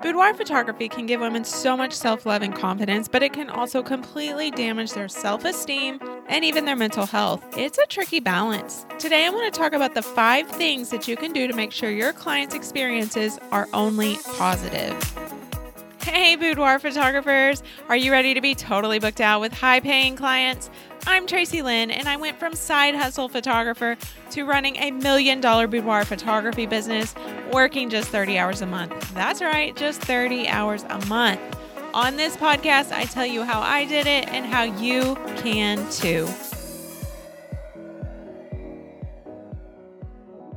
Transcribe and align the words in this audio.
Boudoir 0.00 0.32
photography 0.32 0.88
can 0.88 1.06
give 1.06 1.20
women 1.20 1.44
so 1.44 1.76
much 1.76 1.92
self 1.92 2.24
love 2.24 2.42
and 2.42 2.54
confidence, 2.54 3.08
but 3.08 3.22
it 3.22 3.32
can 3.32 3.50
also 3.50 3.82
completely 3.82 4.52
damage 4.52 4.92
their 4.92 5.08
self 5.08 5.44
esteem 5.44 5.98
and 6.28 6.44
even 6.44 6.64
their 6.64 6.76
mental 6.76 7.04
health. 7.04 7.44
It's 7.56 7.78
a 7.78 7.86
tricky 7.86 8.20
balance. 8.20 8.86
Today, 9.00 9.26
I 9.26 9.30
want 9.30 9.52
to 9.52 9.58
talk 9.58 9.72
about 9.72 9.94
the 9.94 10.02
five 10.02 10.48
things 10.48 10.90
that 10.90 11.08
you 11.08 11.16
can 11.16 11.32
do 11.32 11.48
to 11.48 11.52
make 11.52 11.72
sure 11.72 11.90
your 11.90 12.12
clients' 12.12 12.54
experiences 12.54 13.40
are 13.50 13.68
only 13.72 14.18
positive. 14.36 14.94
Hey, 16.02 16.36
boudoir 16.36 16.78
photographers! 16.78 17.62
Are 17.88 17.96
you 17.96 18.12
ready 18.12 18.34
to 18.34 18.40
be 18.40 18.54
totally 18.54 19.00
booked 19.00 19.20
out 19.20 19.40
with 19.40 19.52
high 19.52 19.80
paying 19.80 20.14
clients? 20.14 20.70
I'm 21.06 21.26
Tracy 21.26 21.62
Lynn, 21.62 21.90
and 21.90 22.08
I 22.08 22.16
went 22.16 22.38
from 22.38 22.54
side 22.54 22.94
hustle 22.94 23.28
photographer 23.28 23.96
to 24.30 24.44
running 24.44 24.76
a 24.76 24.90
million 24.90 25.40
dollar 25.40 25.66
boudoir 25.66 26.04
photography 26.04 26.66
business, 26.66 27.14
working 27.52 27.90
just 27.90 28.08
30 28.08 28.38
hours 28.38 28.60
a 28.60 28.66
month. 28.66 29.14
That's 29.14 29.40
right, 29.40 29.74
just 29.76 30.00
30 30.02 30.48
hours 30.48 30.84
a 30.88 31.04
month. 31.06 31.40
On 31.94 32.16
this 32.16 32.36
podcast, 32.36 32.92
I 32.92 33.04
tell 33.04 33.26
you 33.26 33.42
how 33.42 33.60
I 33.60 33.84
did 33.86 34.06
it 34.06 34.28
and 34.28 34.44
how 34.46 34.64
you 34.64 35.16
can 35.36 35.88
too. 35.90 36.28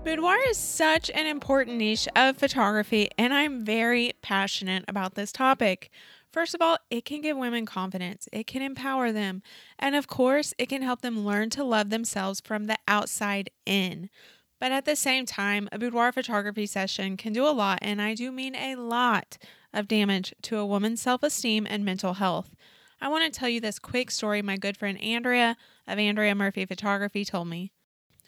Boudoir 0.03 0.37
is 0.49 0.57
such 0.57 1.11
an 1.11 1.27
important 1.27 1.77
niche 1.77 2.07
of 2.15 2.35
photography, 2.35 3.09
and 3.17 3.33
I'm 3.33 3.63
very 3.63 4.13
passionate 4.21 4.83
about 4.87 5.13
this 5.13 5.31
topic. 5.31 5.91
First 6.31 6.55
of 6.55 6.61
all, 6.61 6.77
it 6.89 7.03
can 7.03 7.21
give 7.21 7.35
women 7.35 7.65
confidence, 7.65 8.29
it 8.31 8.47
can 8.47 8.61
empower 8.61 9.11
them, 9.11 9.41
and 9.77 9.95
of 9.95 10.07
course, 10.07 10.53
it 10.57 10.69
can 10.69 10.81
help 10.81 11.01
them 11.01 11.25
learn 11.25 11.49
to 11.51 11.63
love 11.63 11.89
themselves 11.89 12.39
from 12.39 12.65
the 12.65 12.77
outside 12.87 13.49
in. 13.65 14.09
But 14.57 14.71
at 14.71 14.85
the 14.85 14.95
same 14.95 15.25
time, 15.25 15.67
a 15.71 15.79
boudoir 15.79 16.13
photography 16.13 16.67
session 16.67 17.17
can 17.17 17.33
do 17.33 17.45
a 17.45 17.51
lot, 17.51 17.79
and 17.81 18.01
I 18.01 18.13
do 18.13 18.31
mean 18.31 18.55
a 18.55 18.75
lot 18.75 19.37
of 19.73 19.89
damage 19.89 20.33
to 20.43 20.57
a 20.57 20.65
woman's 20.65 21.01
self 21.01 21.21
esteem 21.21 21.67
and 21.69 21.83
mental 21.83 22.13
health. 22.13 22.55
I 23.01 23.09
want 23.09 23.25
to 23.25 23.37
tell 23.37 23.49
you 23.49 23.59
this 23.59 23.79
quick 23.79 24.09
story 24.09 24.41
my 24.41 24.55
good 24.55 24.77
friend 24.77 25.01
Andrea 25.01 25.57
of 25.85 25.99
Andrea 25.99 26.35
Murphy 26.35 26.65
Photography 26.65 27.25
told 27.25 27.49
me. 27.49 27.71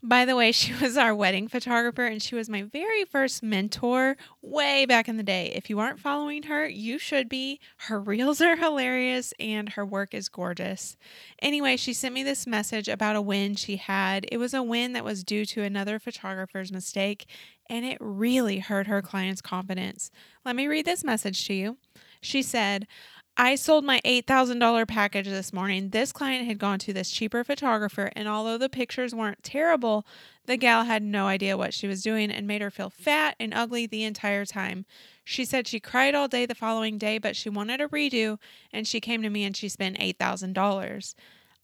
By 0.06 0.26
the 0.26 0.36
way, 0.36 0.52
she 0.52 0.74
was 0.74 0.98
our 0.98 1.16
wedding 1.16 1.48
photographer 1.48 2.06
and 2.06 2.22
she 2.22 2.36
was 2.36 2.50
my 2.50 2.64
very 2.64 3.06
first 3.06 3.42
mentor 3.42 4.18
way 4.42 4.86
back 4.86 5.08
in 5.08 5.16
the 5.16 5.24
day. 5.24 5.54
If 5.56 5.70
you 5.70 5.80
aren't 5.80 6.00
following 6.00 6.44
her, 6.44 6.68
you 6.68 7.00
should 7.00 7.30
be. 7.30 7.62
Her 7.78 8.00
reels 8.00 8.42
are 8.42 8.56
hilarious 8.58 9.34
and 9.40 9.70
her 9.70 9.86
work 9.86 10.14
is 10.14 10.28
gorgeous. 10.28 10.98
Anyway, 11.42 11.78
she 11.78 11.94
sent 11.94 12.14
me 12.14 12.22
this 12.22 12.46
message 12.46 12.90
about 12.90 13.16
a 13.16 13.22
win 13.22 13.56
she 13.56 13.78
had. 13.78 14.26
It 14.30 14.38
was 14.38 14.54
a 14.54 14.62
win 14.62 14.92
that 14.94 15.06
was 15.06 15.24
due 15.24 15.46
to 15.46 15.64
another 15.64 16.00
photographer's 16.00 16.72
mistake 16.72 17.26
and 17.70 17.86
it 17.86 17.98
really 18.02 18.60
hurt 18.60 18.88
her 18.88 19.02
client's 19.02 19.42
confidence. 19.42 20.12
Let 20.44 20.58
me 20.58 20.68
read 20.68 20.86
this 20.86 21.06
message 21.06 21.48
to 21.48 21.54
you. 21.54 21.78
She 22.20 22.42
said, 22.42 22.88
I 23.36 23.56
sold 23.56 23.84
my 23.84 24.00
$8,000 24.06 24.88
package 24.88 25.26
this 25.26 25.52
morning. 25.52 25.90
This 25.90 26.12
client 26.12 26.46
had 26.46 26.60
gone 26.60 26.78
to 26.80 26.94
this 26.94 27.10
cheaper 27.10 27.44
photographer, 27.44 28.12
and 28.16 28.28
although 28.28 28.60
the 28.60 28.70
pictures 28.70 29.16
weren't 29.16 29.42
terrible, 29.42 30.06
the 30.46 30.56
gal 30.56 30.84
had 30.84 31.02
no 31.02 31.26
idea 31.26 31.58
what 31.58 31.74
she 31.74 31.88
was 31.88 32.04
doing 32.04 32.30
and 32.30 32.46
made 32.46 32.62
her 32.62 32.70
feel 32.70 32.92
fat 32.92 33.36
and 33.40 33.52
ugly 33.52 33.88
the 33.88 34.04
entire 34.04 34.46
time. 34.46 34.86
She 35.24 35.46
said 35.46 35.68
she 35.68 35.80
cried 35.80 36.14
all 36.14 36.28
day 36.28 36.46
the 36.46 36.54
following 36.54 37.00
day, 37.00 37.18
but 37.18 37.36
she 37.36 37.50
wanted 37.50 37.82
a 37.82 37.88
redo, 37.88 38.38
and 38.72 38.88
she 38.88 39.00
came 39.00 39.24
to 39.24 39.32
me 39.32 39.46
and 39.46 39.58
she 39.58 39.68
spent 39.68 39.98
$8,000. 39.98 41.16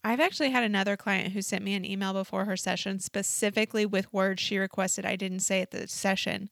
I've 0.02 0.20
actually 0.20 0.50
had 0.50 0.64
another 0.64 0.96
client 0.96 1.34
who 1.34 1.42
sent 1.42 1.62
me 1.62 1.74
an 1.74 1.84
email 1.84 2.12
before 2.12 2.46
her 2.46 2.56
session 2.56 2.98
specifically 2.98 3.86
with 3.86 4.12
words 4.12 4.42
she 4.42 4.58
requested 4.58 5.06
I 5.06 5.14
didn't 5.14 5.40
say 5.40 5.60
at 5.60 5.70
the 5.70 5.86
session. 5.86 6.50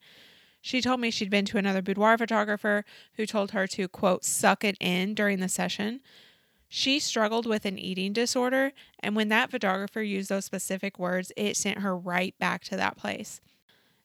She 0.68 0.82
told 0.82 1.00
me 1.00 1.10
she'd 1.10 1.30
been 1.30 1.46
to 1.46 1.56
another 1.56 1.80
boudoir 1.80 2.18
photographer 2.18 2.84
who 3.14 3.24
told 3.24 3.52
her 3.52 3.66
to, 3.68 3.88
quote, 3.88 4.22
suck 4.22 4.64
it 4.64 4.76
in 4.80 5.14
during 5.14 5.40
the 5.40 5.48
session. 5.48 6.00
She 6.68 6.98
struggled 6.98 7.46
with 7.46 7.64
an 7.64 7.78
eating 7.78 8.12
disorder, 8.12 8.72
and 9.00 9.16
when 9.16 9.30
that 9.30 9.50
photographer 9.50 10.02
used 10.02 10.28
those 10.28 10.44
specific 10.44 10.98
words, 10.98 11.32
it 11.38 11.56
sent 11.56 11.78
her 11.78 11.96
right 11.96 12.38
back 12.38 12.64
to 12.64 12.76
that 12.76 12.98
place. 12.98 13.40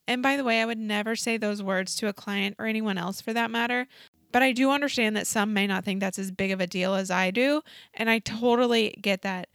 And 0.08 0.24
by 0.24 0.38
the 0.38 0.46
way, 0.46 0.62
I 0.62 0.66
would 0.66 0.78
never 0.78 1.18
say 1.18 1.36
those 1.36 1.62
words 1.62 1.98
to 1.98 2.08
a 2.08 2.14
client 2.14 2.56
or 2.58 2.66
anyone 2.66 2.98
else 2.98 3.20
for 3.20 3.34
that 3.34 3.52
matter, 3.52 3.86
but 4.32 4.42
I 4.42 4.54
do 4.54 4.72
understand 4.72 5.18
that 5.18 5.28
some 5.28 5.52
may 5.52 5.68
not 5.68 5.84
think 5.84 6.00
that's 6.00 6.18
as 6.18 6.32
big 6.32 6.52
of 6.52 6.62
a 6.62 6.66
deal 6.66 6.96
as 6.96 7.12
I 7.12 7.30
do, 7.30 7.62
and 7.94 8.10
I 8.10 8.20
totally 8.20 8.98
get 9.02 9.22
that. 9.24 9.50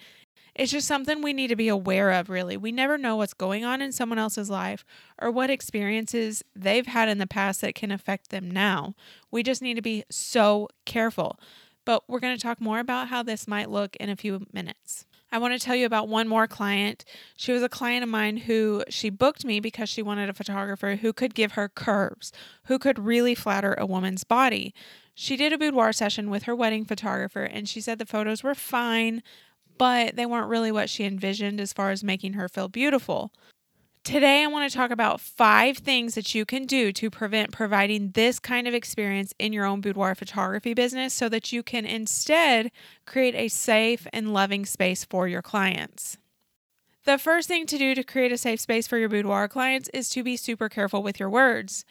It's 0.59 0.73
just 0.73 0.89
something 0.89 1.23
we 1.23 1.33
need 1.33 1.47
to 1.49 1.57
be 1.57 1.69
aware 1.69 2.11
of, 2.11 2.29
really. 2.29 2.57
We 2.57 2.73
never 2.73 2.99
know 2.99 3.15
what's 3.15 3.33
going 3.33 3.65
on 3.65 3.81
in 3.81 3.93
someone 3.93 4.19
else's 4.19 4.51
life 4.51 4.85
or 5.23 5.31
what 5.31 5.51
experiences 5.51 6.43
they've 6.57 6.87
had 6.87 7.09
in 7.09 7.19
the 7.19 7.29
past 7.29 7.61
that 7.61 7.77
can 7.77 7.93
affect 7.93 8.31
them 8.31 8.51
now. 8.51 8.97
We 9.31 9.45
just 9.45 9.63
need 9.63 9.75
to 9.75 9.83
be 9.83 10.03
so 10.11 10.69
careful. 10.85 11.39
But 11.85 12.03
we're 12.09 12.19
going 12.19 12.37
to 12.37 12.43
talk 12.43 12.61
more 12.61 12.81
about 12.81 13.07
how 13.07 13.23
this 13.23 13.47
might 13.47 13.71
look 13.71 13.95
in 13.97 14.11
a 14.11 14.17
few 14.17 14.47
minutes. 14.53 15.07
I 15.31 15.39
want 15.39 15.55
to 15.55 15.65
tell 15.65 15.77
you 15.77 15.87
about 15.87 16.09
one 16.09 16.27
more 16.27 16.49
client. 16.49 17.05
She 17.37 17.53
was 17.53 17.63
a 17.63 17.69
client 17.69 18.03
of 18.03 18.09
mine 18.09 18.39
who 18.39 18.83
she 18.89 19.11
booked 19.11 19.45
me 19.45 19.61
because 19.61 19.89
she 19.89 20.03
wanted 20.03 20.29
a 20.29 20.35
photographer 20.35 20.97
who 20.97 21.13
could 21.13 21.35
give 21.35 21.53
her 21.53 21.69
curves, 21.69 22.33
who 22.65 22.81
could 22.81 22.99
really 22.99 23.35
flatter 23.37 23.75
a 23.75 23.87
woman's 23.87 24.25
body. 24.25 24.75
She 25.15 25.37
did 25.37 25.53
a 25.53 25.59
boudoir 25.59 25.93
session 25.93 26.31
with 26.31 26.45
her 26.45 26.55
wedding 26.55 26.85
photographer 26.85 27.43
and 27.43 27.69
she 27.69 27.81
said 27.81 27.99
the 27.99 28.07
photos 28.07 28.43
were 28.43 28.55
fine, 28.55 29.23
but 29.79 30.17
they 30.17 30.27
weren't 30.27 30.49
really 30.49 30.73
what 30.73 30.91
she 30.91 31.05
envisioned 31.05 31.61
as 31.61 31.73
far 31.73 31.91
as 31.91 32.05
making 32.05 32.35
her 32.35 32.49
feel 32.49 32.69
beautiful. 32.69 33.33
Today, 34.05 34.43
I 34.43 34.47
want 34.47 34.71
to 34.71 34.75
talk 34.75 34.91
about 34.91 35.21
five 35.21 35.79
things 35.79 36.15
that 36.15 36.35
you 36.35 36.47
can 36.47 36.65
do 36.65 36.93
to 36.93 37.11
prevent 37.11 37.53
providing 37.53 38.13
this 38.13 38.39
kind 38.39 38.67
of 38.67 38.73
experience 38.73 39.35
in 39.39 39.53
your 39.53 39.67
own 39.67 39.83
boudoir 39.83 40.15
photography 40.15 40.73
business 40.73 41.13
so 41.13 41.29
that 41.29 41.53
you 41.53 41.63
can 41.63 41.85
instead 41.85 42.71
create 43.07 43.35
a 43.35 43.49
safe 43.49 44.07
and 44.13 44.33
loving 44.33 44.65
space 44.65 45.05
for 45.05 45.29
your 45.29 45.43
clients. 45.43 46.17
The 47.05 47.19
first 47.19 47.49
thing 47.49 47.67
to 47.67 47.77
do 47.77 47.95
to 47.95 48.03
create 48.03 48.33
a 48.33 48.39
safe 48.39 48.61
space 48.61 48.87
for 48.87 48.97
your 48.97 49.09
boudoir 49.09 49.47
clients 49.49 49.91
is 49.93 50.09
to 50.11 50.23
be 50.23 50.37
super 50.37 50.69
careful 50.69 51.03
with 51.03 51.21
your 51.21 51.31
words. 51.31 51.85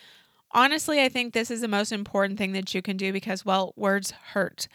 Honestly, 0.51 1.01
I 1.01 1.09
think 1.09 1.33
this 1.33 1.51
is 1.51 1.61
the 1.61 1.67
most 1.67 1.91
important 1.91 2.39
thing 2.39 2.53
that 2.53 2.73
you 2.73 2.81
can 2.81 2.97
do 2.97 3.13
because, 3.13 3.45
well, 3.45 3.73
words 3.75 4.11
hurt. 4.33 4.67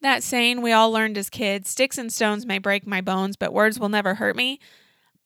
That 0.00 0.22
saying 0.22 0.62
we 0.62 0.72
all 0.72 0.90
learned 0.92 1.18
as 1.18 1.28
kids 1.30 1.70
sticks 1.70 1.98
and 1.98 2.12
stones 2.12 2.46
may 2.46 2.58
break 2.58 2.86
my 2.86 3.00
bones, 3.00 3.36
but 3.36 3.52
words 3.52 3.78
will 3.78 3.88
never 3.88 4.14
hurt 4.14 4.36
me. 4.36 4.60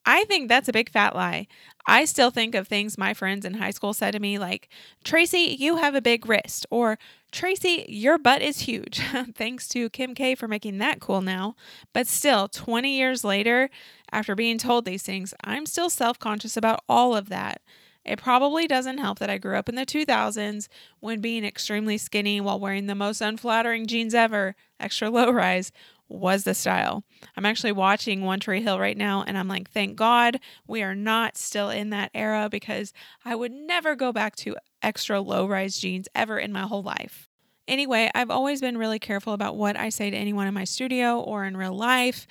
I 0.04 0.24
think 0.24 0.48
that's 0.48 0.68
a 0.68 0.72
big 0.72 0.90
fat 0.90 1.14
lie. 1.14 1.46
I 1.86 2.04
still 2.06 2.30
think 2.30 2.54
of 2.54 2.66
things 2.66 2.98
my 2.98 3.14
friends 3.14 3.44
in 3.44 3.54
high 3.54 3.70
school 3.70 3.92
said 3.92 4.12
to 4.12 4.20
me, 4.20 4.38
like, 4.38 4.68
Tracy, 5.04 5.56
you 5.58 5.76
have 5.76 5.94
a 5.94 6.02
big 6.02 6.26
wrist, 6.26 6.66
or 6.70 6.98
Tracy, 7.32 7.84
your 7.88 8.18
butt 8.18 8.42
is 8.42 8.60
huge. 8.60 9.00
Thanks 9.34 9.68
to 9.68 9.90
Kim 9.90 10.14
K 10.14 10.34
for 10.34 10.48
making 10.48 10.78
that 10.78 11.00
cool 11.00 11.22
now. 11.22 11.54
But 11.92 12.06
still, 12.08 12.48
20 12.48 12.96
years 12.96 13.24
later, 13.24 13.70
after 14.10 14.34
being 14.34 14.58
told 14.58 14.84
these 14.84 15.02
things, 15.02 15.34
I'm 15.44 15.66
still 15.66 15.90
self 15.90 16.18
conscious 16.18 16.56
about 16.56 16.82
all 16.88 17.14
of 17.16 17.28
that. 17.28 17.62
It 18.04 18.18
probably 18.18 18.66
doesn't 18.66 18.98
help 18.98 19.18
that 19.20 19.30
I 19.30 19.38
grew 19.38 19.56
up 19.56 19.68
in 19.68 19.76
the 19.76 19.86
2000s 19.86 20.68
when 21.00 21.20
being 21.20 21.44
extremely 21.44 21.98
skinny 21.98 22.40
while 22.40 22.58
wearing 22.58 22.86
the 22.86 22.94
most 22.94 23.20
unflattering 23.20 23.86
jeans 23.86 24.14
ever, 24.14 24.56
extra 24.80 25.08
low 25.08 25.30
rise, 25.30 25.70
was 26.08 26.44
the 26.44 26.54
style. 26.54 27.04
I'm 27.36 27.46
actually 27.46 27.72
watching 27.72 28.22
One 28.22 28.40
Tree 28.40 28.60
Hill 28.60 28.78
right 28.78 28.96
now 28.96 29.24
and 29.26 29.38
I'm 29.38 29.48
like, 29.48 29.70
thank 29.70 29.96
God 29.96 30.40
we 30.66 30.82
are 30.82 30.94
not 30.94 31.36
still 31.36 31.70
in 31.70 31.90
that 31.90 32.10
era 32.14 32.48
because 32.50 32.92
I 33.24 33.34
would 33.34 33.52
never 33.52 33.94
go 33.96 34.12
back 34.12 34.36
to 34.36 34.56
extra 34.82 35.20
low 35.20 35.46
rise 35.46 35.78
jeans 35.78 36.08
ever 36.14 36.38
in 36.38 36.52
my 36.52 36.62
whole 36.62 36.82
life. 36.82 37.28
Anyway, 37.68 38.10
I've 38.14 38.30
always 38.30 38.60
been 38.60 38.76
really 38.76 38.98
careful 38.98 39.32
about 39.32 39.56
what 39.56 39.78
I 39.78 39.88
say 39.88 40.10
to 40.10 40.16
anyone 40.16 40.48
in 40.48 40.54
my 40.54 40.64
studio 40.64 41.20
or 41.20 41.44
in 41.44 41.56
real 41.56 41.76
life. 41.76 42.26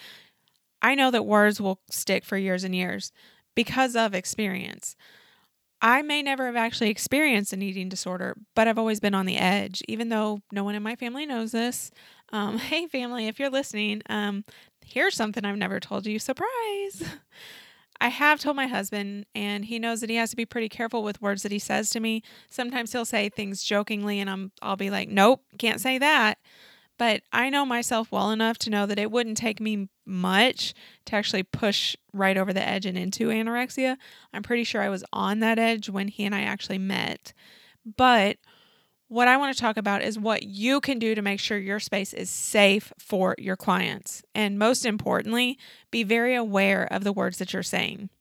I 0.81 0.95
know 0.95 1.09
that 1.11 1.25
words 1.25 1.61
will 1.61 1.79
stick 1.89 2.25
for 2.25 2.37
years 2.37 2.63
and 2.63 2.75
years 2.75 3.11
because 3.55 3.95
of 3.95 4.13
experience. 4.13 4.95
I 5.81 6.01
may 6.03 6.21
never 6.21 6.45
have 6.45 6.55
actually 6.55 6.89
experienced 6.89 7.53
an 7.53 7.61
eating 7.61 7.89
disorder, 7.89 8.35
but 8.55 8.67
I've 8.67 8.77
always 8.77 8.99
been 8.99 9.15
on 9.15 9.25
the 9.25 9.37
edge, 9.37 9.81
even 9.87 10.09
though 10.09 10.41
no 10.51 10.63
one 10.63 10.75
in 10.75 10.83
my 10.83 10.95
family 10.95 11.25
knows 11.25 11.51
this. 11.51 11.91
Um, 12.31 12.57
hey, 12.59 12.87
family, 12.87 13.27
if 13.27 13.39
you're 13.39 13.49
listening, 13.49 14.01
um, 14.09 14.43
here's 14.85 15.15
something 15.15 15.43
I've 15.43 15.57
never 15.57 15.79
told 15.79 16.05
you. 16.05 16.19
Surprise! 16.19 17.03
I 18.01 18.07
have 18.09 18.39
told 18.39 18.55
my 18.55 18.65
husband, 18.65 19.27
and 19.35 19.65
he 19.65 19.77
knows 19.77 20.01
that 20.01 20.09
he 20.09 20.15
has 20.15 20.31
to 20.31 20.35
be 20.35 20.45
pretty 20.45 20.69
careful 20.69 21.03
with 21.03 21.21
words 21.21 21.43
that 21.43 21.51
he 21.51 21.59
says 21.59 21.91
to 21.91 21.99
me. 21.99 22.23
Sometimes 22.49 22.91
he'll 22.91 23.05
say 23.05 23.29
things 23.29 23.63
jokingly, 23.63 24.19
and 24.19 24.27
I'm, 24.27 24.51
I'll 24.61 24.75
be 24.75 24.89
like, 24.89 25.07
nope, 25.07 25.43
can't 25.59 25.79
say 25.79 25.99
that. 25.99 26.39
But 27.01 27.23
I 27.33 27.49
know 27.49 27.65
myself 27.65 28.11
well 28.11 28.29
enough 28.29 28.59
to 28.59 28.69
know 28.69 28.85
that 28.85 28.99
it 28.99 29.09
wouldn't 29.09 29.35
take 29.35 29.59
me 29.59 29.89
much 30.05 30.75
to 31.05 31.15
actually 31.15 31.41
push 31.41 31.95
right 32.13 32.37
over 32.37 32.53
the 32.53 32.61
edge 32.61 32.85
and 32.85 32.95
into 32.95 33.29
anorexia. 33.29 33.97
I'm 34.31 34.43
pretty 34.43 34.63
sure 34.63 34.83
I 34.83 34.89
was 34.89 35.03
on 35.11 35.39
that 35.39 35.57
edge 35.57 35.89
when 35.89 36.09
he 36.09 36.25
and 36.25 36.35
I 36.35 36.41
actually 36.41 36.77
met. 36.77 37.33
But 37.97 38.37
what 39.07 39.27
I 39.27 39.37
want 39.37 39.55
to 39.55 39.59
talk 39.59 39.77
about 39.77 40.03
is 40.03 40.19
what 40.19 40.43
you 40.43 40.79
can 40.79 40.99
do 40.99 41.15
to 41.15 41.23
make 41.23 41.39
sure 41.39 41.57
your 41.57 41.79
space 41.79 42.13
is 42.13 42.29
safe 42.29 42.93
for 42.99 43.33
your 43.39 43.55
clients. 43.55 44.21
And 44.35 44.59
most 44.59 44.85
importantly, 44.85 45.57
be 45.89 46.03
very 46.03 46.35
aware 46.35 46.83
of 46.93 47.03
the 47.03 47.13
words 47.13 47.39
that 47.39 47.51
you're 47.51 47.63
saying. 47.63 48.11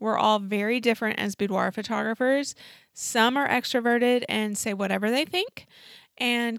We're 0.00 0.16
all 0.16 0.38
very 0.38 0.80
different 0.80 1.18
as 1.18 1.34
boudoir 1.34 1.72
photographers. 1.72 2.54
Some 2.94 3.36
are 3.36 3.46
extroverted 3.46 4.24
and 4.30 4.56
say 4.56 4.72
whatever 4.72 5.10
they 5.10 5.26
think, 5.26 5.66
and 6.16 6.58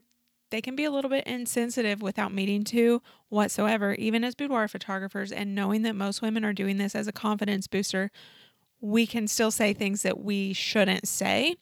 they 0.51 0.61
can 0.61 0.75
be 0.75 0.83
a 0.83 0.91
little 0.91 1.09
bit 1.09 1.25
insensitive 1.25 2.01
without 2.01 2.33
meaning 2.33 2.63
to 2.65 3.01
whatsoever, 3.29 3.95
even 3.95 4.23
as 4.23 4.35
boudoir 4.35 4.67
photographers. 4.67 5.31
And 5.31 5.55
knowing 5.55 5.81
that 5.81 5.95
most 5.95 6.21
women 6.21 6.45
are 6.45 6.53
doing 6.53 6.77
this 6.77 6.93
as 6.93 7.07
a 7.07 7.13
confidence 7.13 7.67
booster, 7.67 8.11
we 8.79 9.07
can 9.07 9.27
still 9.27 9.51
say 9.51 9.73
things 9.73 10.03
that 10.03 10.19
we 10.19 10.53
shouldn't 10.53 11.07
say. 11.07 11.55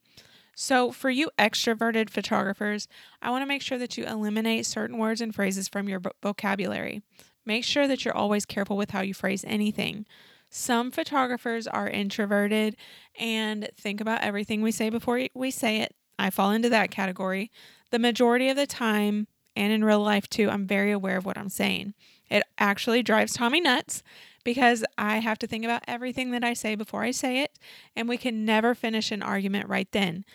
So, 0.55 0.91
for 0.91 1.09
you 1.09 1.29
extroverted 1.37 2.09
photographers, 2.09 2.89
I 3.21 3.29
want 3.29 3.43
to 3.43 3.47
make 3.47 3.61
sure 3.61 3.77
that 3.77 3.97
you 3.97 4.05
eliminate 4.05 4.65
certain 4.65 4.97
words 4.97 5.21
and 5.21 5.33
phrases 5.33 5.69
from 5.69 5.87
your 5.87 6.01
vocabulary. 6.21 7.01
Make 7.45 7.63
sure 7.63 7.87
that 7.87 8.03
you're 8.03 8.15
always 8.15 8.45
careful 8.45 8.75
with 8.75 8.91
how 8.91 9.01
you 9.01 9.13
phrase 9.13 9.45
anything. 9.47 10.05
Some 10.49 10.91
photographers 10.91 11.65
are 11.67 11.87
introverted 11.87 12.75
and 13.17 13.69
think 13.77 14.01
about 14.01 14.21
everything 14.21 14.61
we 14.61 14.71
say 14.71 14.89
before 14.89 15.27
we 15.33 15.51
say 15.51 15.77
it. 15.81 15.95
I 16.17 16.29
fall 16.29 16.51
into 16.51 16.69
that 16.69 16.91
category. 16.91 17.51
The 17.91 17.99
majority 17.99 18.49
of 18.49 18.55
the 18.55 18.67
time, 18.67 19.27
and 19.55 19.71
in 19.73 19.83
real 19.83 20.01
life 20.01 20.29
too, 20.29 20.49
I'm 20.49 20.67
very 20.67 20.91
aware 20.91 21.17
of 21.17 21.25
what 21.25 21.37
I'm 21.37 21.49
saying. 21.49 21.93
It 22.29 22.43
actually 22.57 23.01
drives 23.01 23.33
Tommy 23.33 23.59
nuts 23.59 24.03
because 24.43 24.85
I 24.97 25.19
have 25.19 25.39
to 25.39 25.47
think 25.47 25.65
about 25.65 25.83
everything 25.87 26.31
that 26.31 26.43
I 26.43 26.53
say 26.53 26.75
before 26.75 27.03
I 27.03 27.11
say 27.11 27.41
it, 27.41 27.57
and 27.95 28.07
we 28.07 28.17
can 28.17 28.45
never 28.45 28.75
finish 28.75 29.11
an 29.11 29.21
argument 29.21 29.67
right 29.67 29.91
then. 29.91 30.25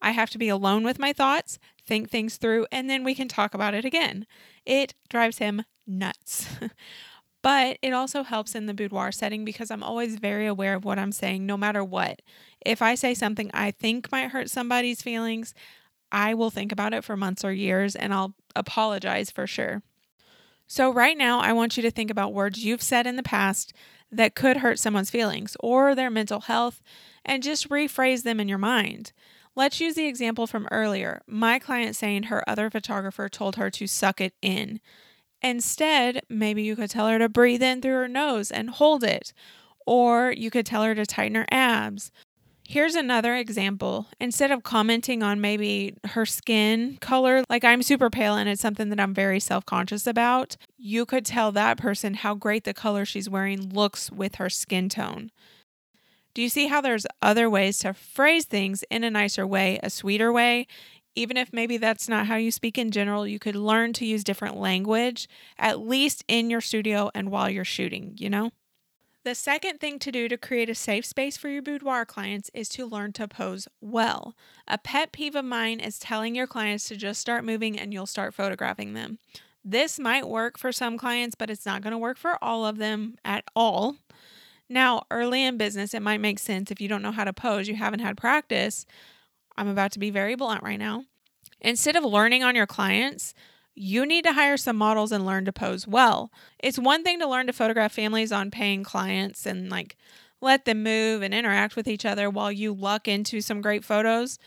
I 0.00 0.12
have 0.12 0.30
to 0.30 0.38
be 0.38 0.48
alone 0.48 0.84
with 0.84 0.98
my 0.98 1.12
thoughts, 1.12 1.58
think 1.84 2.08
things 2.08 2.36
through, 2.36 2.66
and 2.70 2.88
then 2.88 3.02
we 3.02 3.14
can 3.14 3.28
talk 3.28 3.54
about 3.54 3.74
it 3.74 3.84
again. 3.84 4.26
It 4.64 4.94
drives 5.08 5.38
him 5.38 5.64
nuts. 5.86 6.46
but 7.42 7.78
it 7.82 7.92
also 7.92 8.22
helps 8.22 8.54
in 8.54 8.66
the 8.66 8.74
boudoir 8.74 9.10
setting 9.10 9.44
because 9.44 9.70
I'm 9.70 9.82
always 9.82 10.16
very 10.16 10.46
aware 10.46 10.74
of 10.74 10.84
what 10.84 10.98
I'm 10.98 11.12
saying, 11.12 11.46
no 11.46 11.56
matter 11.56 11.82
what. 11.82 12.22
If 12.64 12.82
I 12.82 12.94
say 12.94 13.14
something 13.14 13.50
I 13.54 13.70
think 13.70 14.12
might 14.12 14.30
hurt 14.30 14.50
somebody's 14.50 15.02
feelings, 15.02 15.54
I 16.10 16.34
will 16.34 16.50
think 16.50 16.72
about 16.72 16.94
it 16.94 17.04
for 17.04 17.16
months 17.16 17.44
or 17.44 17.52
years 17.52 17.94
and 17.96 18.12
I'll 18.14 18.34
apologize 18.56 19.30
for 19.30 19.46
sure. 19.46 19.82
So, 20.70 20.92
right 20.92 21.16
now, 21.16 21.40
I 21.40 21.54
want 21.54 21.78
you 21.78 21.82
to 21.82 21.90
think 21.90 22.10
about 22.10 22.34
words 22.34 22.62
you've 22.62 22.82
said 22.82 23.06
in 23.06 23.16
the 23.16 23.22
past 23.22 23.72
that 24.12 24.34
could 24.34 24.58
hurt 24.58 24.78
someone's 24.78 25.10
feelings 25.10 25.56
or 25.60 25.94
their 25.94 26.10
mental 26.10 26.40
health 26.40 26.82
and 27.24 27.42
just 27.42 27.70
rephrase 27.70 28.22
them 28.22 28.38
in 28.38 28.48
your 28.48 28.58
mind. 28.58 29.12
Let's 29.56 29.80
use 29.80 29.94
the 29.94 30.06
example 30.06 30.46
from 30.46 30.68
earlier. 30.70 31.22
My 31.26 31.58
client 31.58 31.96
saying 31.96 32.24
her 32.24 32.48
other 32.48 32.70
photographer 32.70 33.28
told 33.28 33.56
her 33.56 33.70
to 33.70 33.86
suck 33.86 34.20
it 34.20 34.34
in. 34.42 34.80
Instead, 35.42 36.22
maybe 36.28 36.62
you 36.62 36.76
could 36.76 36.90
tell 36.90 37.08
her 37.08 37.18
to 37.18 37.28
breathe 37.28 37.62
in 37.62 37.80
through 37.80 37.94
her 37.94 38.08
nose 38.08 38.50
and 38.50 38.70
hold 38.70 39.02
it, 39.02 39.32
or 39.86 40.32
you 40.36 40.50
could 40.50 40.66
tell 40.66 40.82
her 40.84 40.94
to 40.94 41.06
tighten 41.06 41.34
her 41.34 41.46
abs. 41.50 42.12
Here's 42.70 42.96
another 42.96 43.34
example. 43.34 44.08
Instead 44.20 44.50
of 44.50 44.62
commenting 44.62 45.22
on 45.22 45.40
maybe 45.40 45.94
her 46.04 46.26
skin 46.26 46.98
color, 47.00 47.42
like 47.48 47.64
I'm 47.64 47.82
super 47.82 48.10
pale 48.10 48.34
and 48.34 48.46
it's 48.46 48.60
something 48.60 48.90
that 48.90 49.00
I'm 49.00 49.14
very 49.14 49.40
self 49.40 49.64
conscious 49.64 50.06
about, 50.06 50.58
you 50.76 51.06
could 51.06 51.24
tell 51.24 51.50
that 51.52 51.78
person 51.78 52.12
how 52.12 52.34
great 52.34 52.64
the 52.64 52.74
color 52.74 53.06
she's 53.06 53.26
wearing 53.26 53.70
looks 53.70 54.12
with 54.12 54.34
her 54.34 54.50
skin 54.50 54.90
tone. 54.90 55.30
Do 56.34 56.42
you 56.42 56.50
see 56.50 56.66
how 56.66 56.82
there's 56.82 57.06
other 57.22 57.48
ways 57.48 57.78
to 57.78 57.94
phrase 57.94 58.44
things 58.44 58.84
in 58.90 59.02
a 59.02 59.10
nicer 59.10 59.46
way, 59.46 59.80
a 59.82 59.88
sweeter 59.88 60.30
way? 60.30 60.66
Even 61.14 61.38
if 61.38 61.54
maybe 61.54 61.78
that's 61.78 62.06
not 62.06 62.26
how 62.26 62.36
you 62.36 62.50
speak 62.50 62.76
in 62.76 62.90
general, 62.90 63.26
you 63.26 63.38
could 63.38 63.56
learn 63.56 63.94
to 63.94 64.04
use 64.04 64.22
different 64.22 64.58
language, 64.58 65.26
at 65.58 65.80
least 65.80 66.22
in 66.28 66.50
your 66.50 66.60
studio 66.60 67.10
and 67.14 67.30
while 67.30 67.48
you're 67.48 67.64
shooting, 67.64 68.12
you 68.18 68.28
know? 68.28 68.50
The 69.24 69.34
second 69.34 69.80
thing 69.80 69.98
to 69.98 70.12
do 70.12 70.28
to 70.28 70.38
create 70.38 70.70
a 70.70 70.74
safe 70.74 71.04
space 71.04 71.36
for 71.36 71.48
your 71.48 71.60
boudoir 71.60 72.06
clients 72.06 72.50
is 72.54 72.68
to 72.70 72.86
learn 72.86 73.12
to 73.14 73.28
pose 73.28 73.68
well. 73.80 74.34
A 74.66 74.78
pet 74.78 75.12
peeve 75.12 75.34
of 75.34 75.44
mine 75.44 75.80
is 75.80 75.98
telling 75.98 76.34
your 76.34 76.46
clients 76.46 76.88
to 76.88 76.96
just 76.96 77.20
start 77.20 77.44
moving 77.44 77.78
and 77.78 77.92
you'll 77.92 78.06
start 78.06 78.32
photographing 78.32 78.94
them. 78.94 79.18
This 79.64 79.98
might 79.98 80.28
work 80.28 80.56
for 80.56 80.72
some 80.72 80.96
clients, 80.96 81.34
but 81.34 81.50
it's 81.50 81.66
not 81.66 81.82
going 81.82 81.90
to 81.90 81.98
work 81.98 82.16
for 82.16 82.42
all 82.42 82.64
of 82.64 82.78
them 82.78 83.16
at 83.24 83.44
all. 83.54 83.96
Now, 84.68 85.02
early 85.10 85.44
in 85.44 85.58
business, 85.58 85.94
it 85.94 86.02
might 86.02 86.20
make 86.20 86.38
sense 86.38 86.70
if 86.70 86.80
you 86.80 86.88
don't 86.88 87.02
know 87.02 87.12
how 87.12 87.24
to 87.24 87.32
pose, 87.32 87.68
you 87.68 87.74
haven't 87.74 88.00
had 88.00 88.16
practice. 88.16 88.86
I'm 89.56 89.68
about 89.68 89.92
to 89.92 89.98
be 89.98 90.10
very 90.10 90.36
blunt 90.36 90.62
right 90.62 90.78
now. 90.78 91.04
Instead 91.60 91.96
of 91.96 92.04
learning 92.04 92.44
on 92.44 92.54
your 92.54 92.66
clients, 92.66 93.34
you 93.78 94.06
need 94.06 94.24
to 94.24 94.32
hire 94.32 94.56
some 94.56 94.76
models 94.76 95.12
and 95.12 95.26
learn 95.26 95.44
to 95.44 95.52
pose 95.52 95.86
well. 95.86 96.32
It's 96.58 96.78
one 96.78 97.04
thing 97.04 97.18
to 97.20 97.28
learn 97.28 97.46
to 97.46 97.52
photograph 97.52 97.92
families 97.92 98.32
on 98.32 98.50
paying 98.50 98.84
clients 98.84 99.46
and 99.46 99.70
like 99.70 99.96
let 100.40 100.64
them 100.64 100.82
move 100.82 101.22
and 101.22 101.34
interact 101.34 101.76
with 101.76 101.88
each 101.88 102.04
other 102.04 102.30
while 102.30 102.52
you 102.52 102.72
luck 102.72 103.08
into 103.08 103.40
some 103.40 103.60
great 103.60 103.84
photos. 103.84 104.38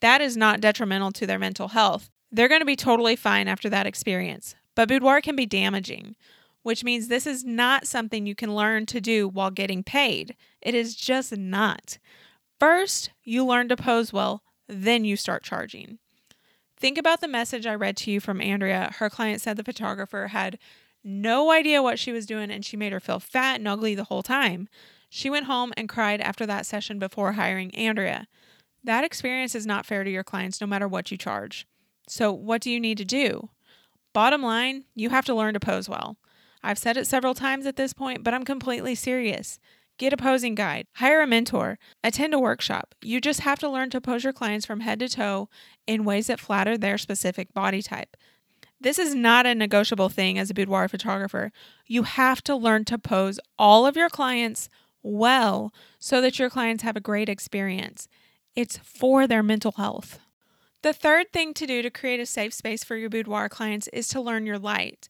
That 0.00 0.20
is 0.20 0.36
not 0.36 0.60
detrimental 0.60 1.12
to 1.12 1.26
their 1.26 1.38
mental 1.38 1.68
health. 1.68 2.10
They're 2.30 2.48
going 2.48 2.60
to 2.60 2.66
be 2.66 2.76
totally 2.76 3.16
fine 3.16 3.48
after 3.48 3.68
that 3.70 3.86
experience. 3.86 4.54
But 4.74 4.88
boudoir 4.88 5.20
can 5.20 5.34
be 5.34 5.46
damaging 5.46 6.14
which 6.68 6.84
means 6.84 7.08
this 7.08 7.26
is 7.26 7.44
not 7.44 7.86
something 7.86 8.26
you 8.26 8.34
can 8.34 8.54
learn 8.54 8.84
to 8.84 9.00
do 9.00 9.26
while 9.26 9.50
getting 9.50 9.82
paid. 9.82 10.36
It 10.60 10.74
is 10.74 10.94
just 10.94 11.34
not. 11.34 11.96
First, 12.60 13.10
you 13.22 13.42
learn 13.42 13.68
to 13.68 13.76
pose 13.76 14.12
well, 14.12 14.42
then 14.66 15.02
you 15.02 15.16
start 15.16 15.42
charging. 15.42 15.98
Think 16.78 16.96
about 16.96 17.20
the 17.20 17.28
message 17.28 17.66
I 17.66 17.74
read 17.74 17.96
to 17.98 18.10
you 18.10 18.20
from 18.20 18.40
Andrea. 18.40 18.94
Her 18.98 19.10
client 19.10 19.40
said 19.40 19.56
the 19.56 19.64
photographer 19.64 20.28
had 20.28 20.58
no 21.02 21.50
idea 21.50 21.82
what 21.82 21.98
she 21.98 22.12
was 22.12 22.26
doing 22.26 22.50
and 22.50 22.64
she 22.64 22.76
made 22.76 22.92
her 22.92 23.00
feel 23.00 23.18
fat 23.18 23.56
and 23.56 23.66
ugly 23.66 23.94
the 23.94 24.04
whole 24.04 24.22
time. 24.22 24.68
She 25.10 25.28
went 25.28 25.46
home 25.46 25.72
and 25.76 25.88
cried 25.88 26.20
after 26.20 26.46
that 26.46 26.66
session 26.66 26.98
before 26.98 27.32
hiring 27.32 27.74
Andrea. 27.74 28.28
That 28.84 29.04
experience 29.04 29.54
is 29.54 29.66
not 29.66 29.86
fair 29.86 30.04
to 30.04 30.10
your 30.10 30.22
clients 30.22 30.60
no 30.60 30.66
matter 30.66 30.86
what 30.86 31.10
you 31.10 31.16
charge. 31.16 31.66
So, 32.06 32.32
what 32.32 32.62
do 32.62 32.70
you 32.70 32.78
need 32.78 32.98
to 32.98 33.04
do? 33.04 33.50
Bottom 34.12 34.42
line, 34.42 34.84
you 34.94 35.10
have 35.10 35.24
to 35.26 35.34
learn 35.34 35.54
to 35.54 35.60
pose 35.60 35.88
well. 35.88 36.16
I've 36.62 36.78
said 36.78 36.96
it 36.96 37.06
several 37.06 37.34
times 37.34 37.66
at 37.66 37.76
this 37.76 37.92
point, 37.92 38.22
but 38.22 38.34
I'm 38.34 38.44
completely 38.44 38.94
serious. 38.94 39.58
Get 39.98 40.12
a 40.12 40.16
posing 40.16 40.54
guide, 40.54 40.86
hire 40.94 41.20
a 41.20 41.26
mentor, 41.26 41.78
attend 42.04 42.32
a 42.32 42.38
workshop. 42.38 42.94
You 43.02 43.20
just 43.20 43.40
have 43.40 43.58
to 43.58 43.68
learn 43.68 43.90
to 43.90 44.00
pose 44.00 44.22
your 44.22 44.32
clients 44.32 44.64
from 44.64 44.80
head 44.80 45.00
to 45.00 45.08
toe 45.08 45.48
in 45.88 46.04
ways 46.04 46.28
that 46.28 46.38
flatter 46.38 46.78
their 46.78 46.98
specific 46.98 47.52
body 47.52 47.82
type. 47.82 48.16
This 48.80 48.98
is 48.98 49.12
not 49.12 49.44
a 49.44 49.56
negotiable 49.56 50.08
thing 50.08 50.38
as 50.38 50.50
a 50.50 50.54
boudoir 50.54 50.86
photographer. 50.86 51.50
You 51.84 52.04
have 52.04 52.42
to 52.44 52.54
learn 52.54 52.84
to 52.86 52.98
pose 52.98 53.40
all 53.58 53.86
of 53.86 53.96
your 53.96 54.08
clients 54.08 54.68
well 55.02 55.74
so 55.98 56.20
that 56.20 56.38
your 56.38 56.48
clients 56.48 56.84
have 56.84 56.96
a 56.96 57.00
great 57.00 57.28
experience. 57.28 58.06
It's 58.54 58.78
for 58.78 59.26
their 59.26 59.42
mental 59.42 59.72
health. 59.72 60.20
The 60.82 60.92
third 60.92 61.32
thing 61.32 61.54
to 61.54 61.66
do 61.66 61.82
to 61.82 61.90
create 61.90 62.20
a 62.20 62.26
safe 62.26 62.54
space 62.54 62.84
for 62.84 62.94
your 62.94 63.10
boudoir 63.10 63.48
clients 63.48 63.88
is 63.88 64.06
to 64.08 64.20
learn 64.20 64.46
your 64.46 64.60
light. 64.60 65.08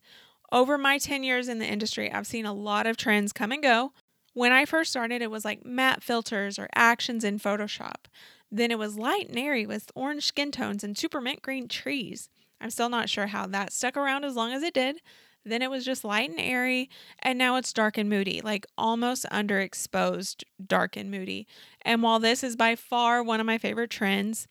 Over 0.50 0.78
my 0.78 0.96
10 0.96 1.24
years 1.24 1.46
in 1.46 1.58
the 1.58 1.66
industry, 1.66 2.10
I've 2.10 2.26
seen 2.26 2.46
a 2.46 2.54
lot 2.54 2.86
of 2.86 2.96
trends 2.96 3.34
come 3.34 3.52
and 3.52 3.62
go. 3.62 3.92
When 4.38 4.52
I 4.52 4.66
first 4.66 4.92
started, 4.92 5.20
it 5.20 5.32
was 5.32 5.44
like 5.44 5.66
matte 5.66 6.00
filters 6.00 6.60
or 6.60 6.68
actions 6.72 7.24
in 7.24 7.40
Photoshop. 7.40 8.06
Then 8.52 8.70
it 8.70 8.78
was 8.78 8.96
light 8.96 9.28
and 9.28 9.36
airy 9.36 9.66
with 9.66 9.90
orange 9.96 10.26
skin 10.26 10.52
tones 10.52 10.84
and 10.84 10.96
super 10.96 11.20
mint 11.20 11.42
green 11.42 11.66
trees. 11.66 12.28
I'm 12.60 12.70
still 12.70 12.88
not 12.88 13.08
sure 13.08 13.26
how 13.26 13.48
that 13.48 13.72
stuck 13.72 13.96
around 13.96 14.22
as 14.22 14.36
long 14.36 14.52
as 14.52 14.62
it 14.62 14.74
did. 14.74 15.00
Then 15.44 15.60
it 15.60 15.72
was 15.72 15.84
just 15.84 16.04
light 16.04 16.30
and 16.30 16.38
airy, 16.38 16.88
and 17.18 17.36
now 17.36 17.56
it's 17.56 17.72
dark 17.72 17.98
and 17.98 18.08
moody, 18.08 18.40
like 18.40 18.64
almost 18.78 19.26
underexposed 19.32 20.44
dark 20.64 20.96
and 20.96 21.10
moody. 21.10 21.48
And 21.82 22.00
while 22.00 22.20
this 22.20 22.44
is 22.44 22.54
by 22.54 22.76
far 22.76 23.24
one 23.24 23.40
of 23.40 23.46
my 23.46 23.58
favorite 23.58 23.90
trends, 23.90 24.46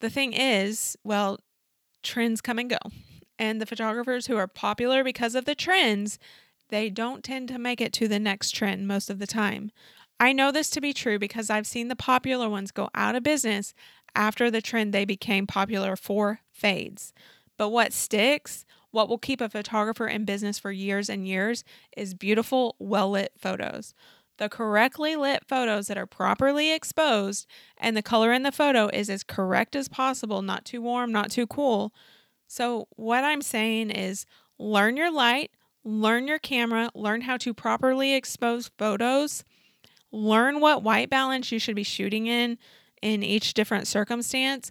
the 0.00 0.08
thing 0.08 0.32
is, 0.32 0.96
well, 1.04 1.38
trends 2.02 2.40
come 2.40 2.58
and 2.58 2.70
go 2.70 2.78
and 3.38 3.60
the 3.60 3.66
photographers 3.66 4.26
who 4.26 4.36
are 4.36 4.48
popular 4.48 5.04
because 5.04 5.34
of 5.34 5.44
the 5.44 5.54
trends, 5.54 6.18
they 6.68 6.90
don't 6.90 7.24
tend 7.24 7.48
to 7.48 7.58
make 7.58 7.80
it 7.80 7.92
to 7.94 8.08
the 8.08 8.18
next 8.18 8.52
trend 8.52 8.86
most 8.86 9.10
of 9.10 9.18
the 9.18 9.26
time. 9.26 9.70
I 10.20 10.32
know 10.32 10.50
this 10.50 10.70
to 10.70 10.80
be 10.80 10.92
true 10.92 11.18
because 11.18 11.50
I've 11.50 11.66
seen 11.66 11.88
the 11.88 11.96
popular 11.96 12.48
ones 12.48 12.70
go 12.70 12.90
out 12.94 13.14
of 13.14 13.22
business 13.22 13.74
after 14.14 14.50
the 14.50 14.60
trend 14.60 14.92
they 14.92 15.04
became 15.04 15.46
popular 15.46 15.96
for 15.96 16.40
fades. 16.50 17.12
But 17.56 17.68
what 17.70 17.92
sticks, 17.92 18.64
what 18.90 19.08
will 19.08 19.18
keep 19.18 19.40
a 19.40 19.48
photographer 19.48 20.06
in 20.06 20.24
business 20.24 20.58
for 20.58 20.72
years 20.72 21.08
and 21.08 21.26
years, 21.26 21.64
is 21.96 22.14
beautiful, 22.14 22.76
well 22.78 23.10
lit 23.10 23.32
photos. 23.38 23.94
The 24.38 24.48
correctly 24.48 25.16
lit 25.16 25.44
photos 25.48 25.88
that 25.88 25.98
are 25.98 26.06
properly 26.06 26.72
exposed 26.72 27.46
and 27.76 27.96
the 27.96 28.02
color 28.02 28.32
in 28.32 28.44
the 28.44 28.52
photo 28.52 28.88
is 28.88 29.10
as 29.10 29.24
correct 29.24 29.74
as 29.74 29.88
possible, 29.88 30.42
not 30.42 30.64
too 30.64 30.80
warm, 30.82 31.12
not 31.12 31.30
too 31.30 31.46
cool 31.46 31.92
so, 32.48 32.88
what 32.96 33.24
I'm 33.24 33.42
saying 33.42 33.90
is 33.90 34.24
learn 34.58 34.96
your 34.96 35.12
light, 35.12 35.50
learn 35.88 36.28
your 36.28 36.38
camera, 36.38 36.90
learn 36.94 37.22
how 37.22 37.36
to 37.38 37.54
properly 37.54 38.14
expose 38.14 38.70
photos, 38.78 39.44
learn 40.12 40.60
what 40.60 40.82
white 40.82 41.10
balance 41.10 41.50
you 41.52 41.58
should 41.58 41.76
be 41.76 41.82
shooting 41.82 42.26
in 42.26 42.58
in 43.02 43.22
each 43.22 43.54
different 43.54 43.86
circumstance. 43.86 44.70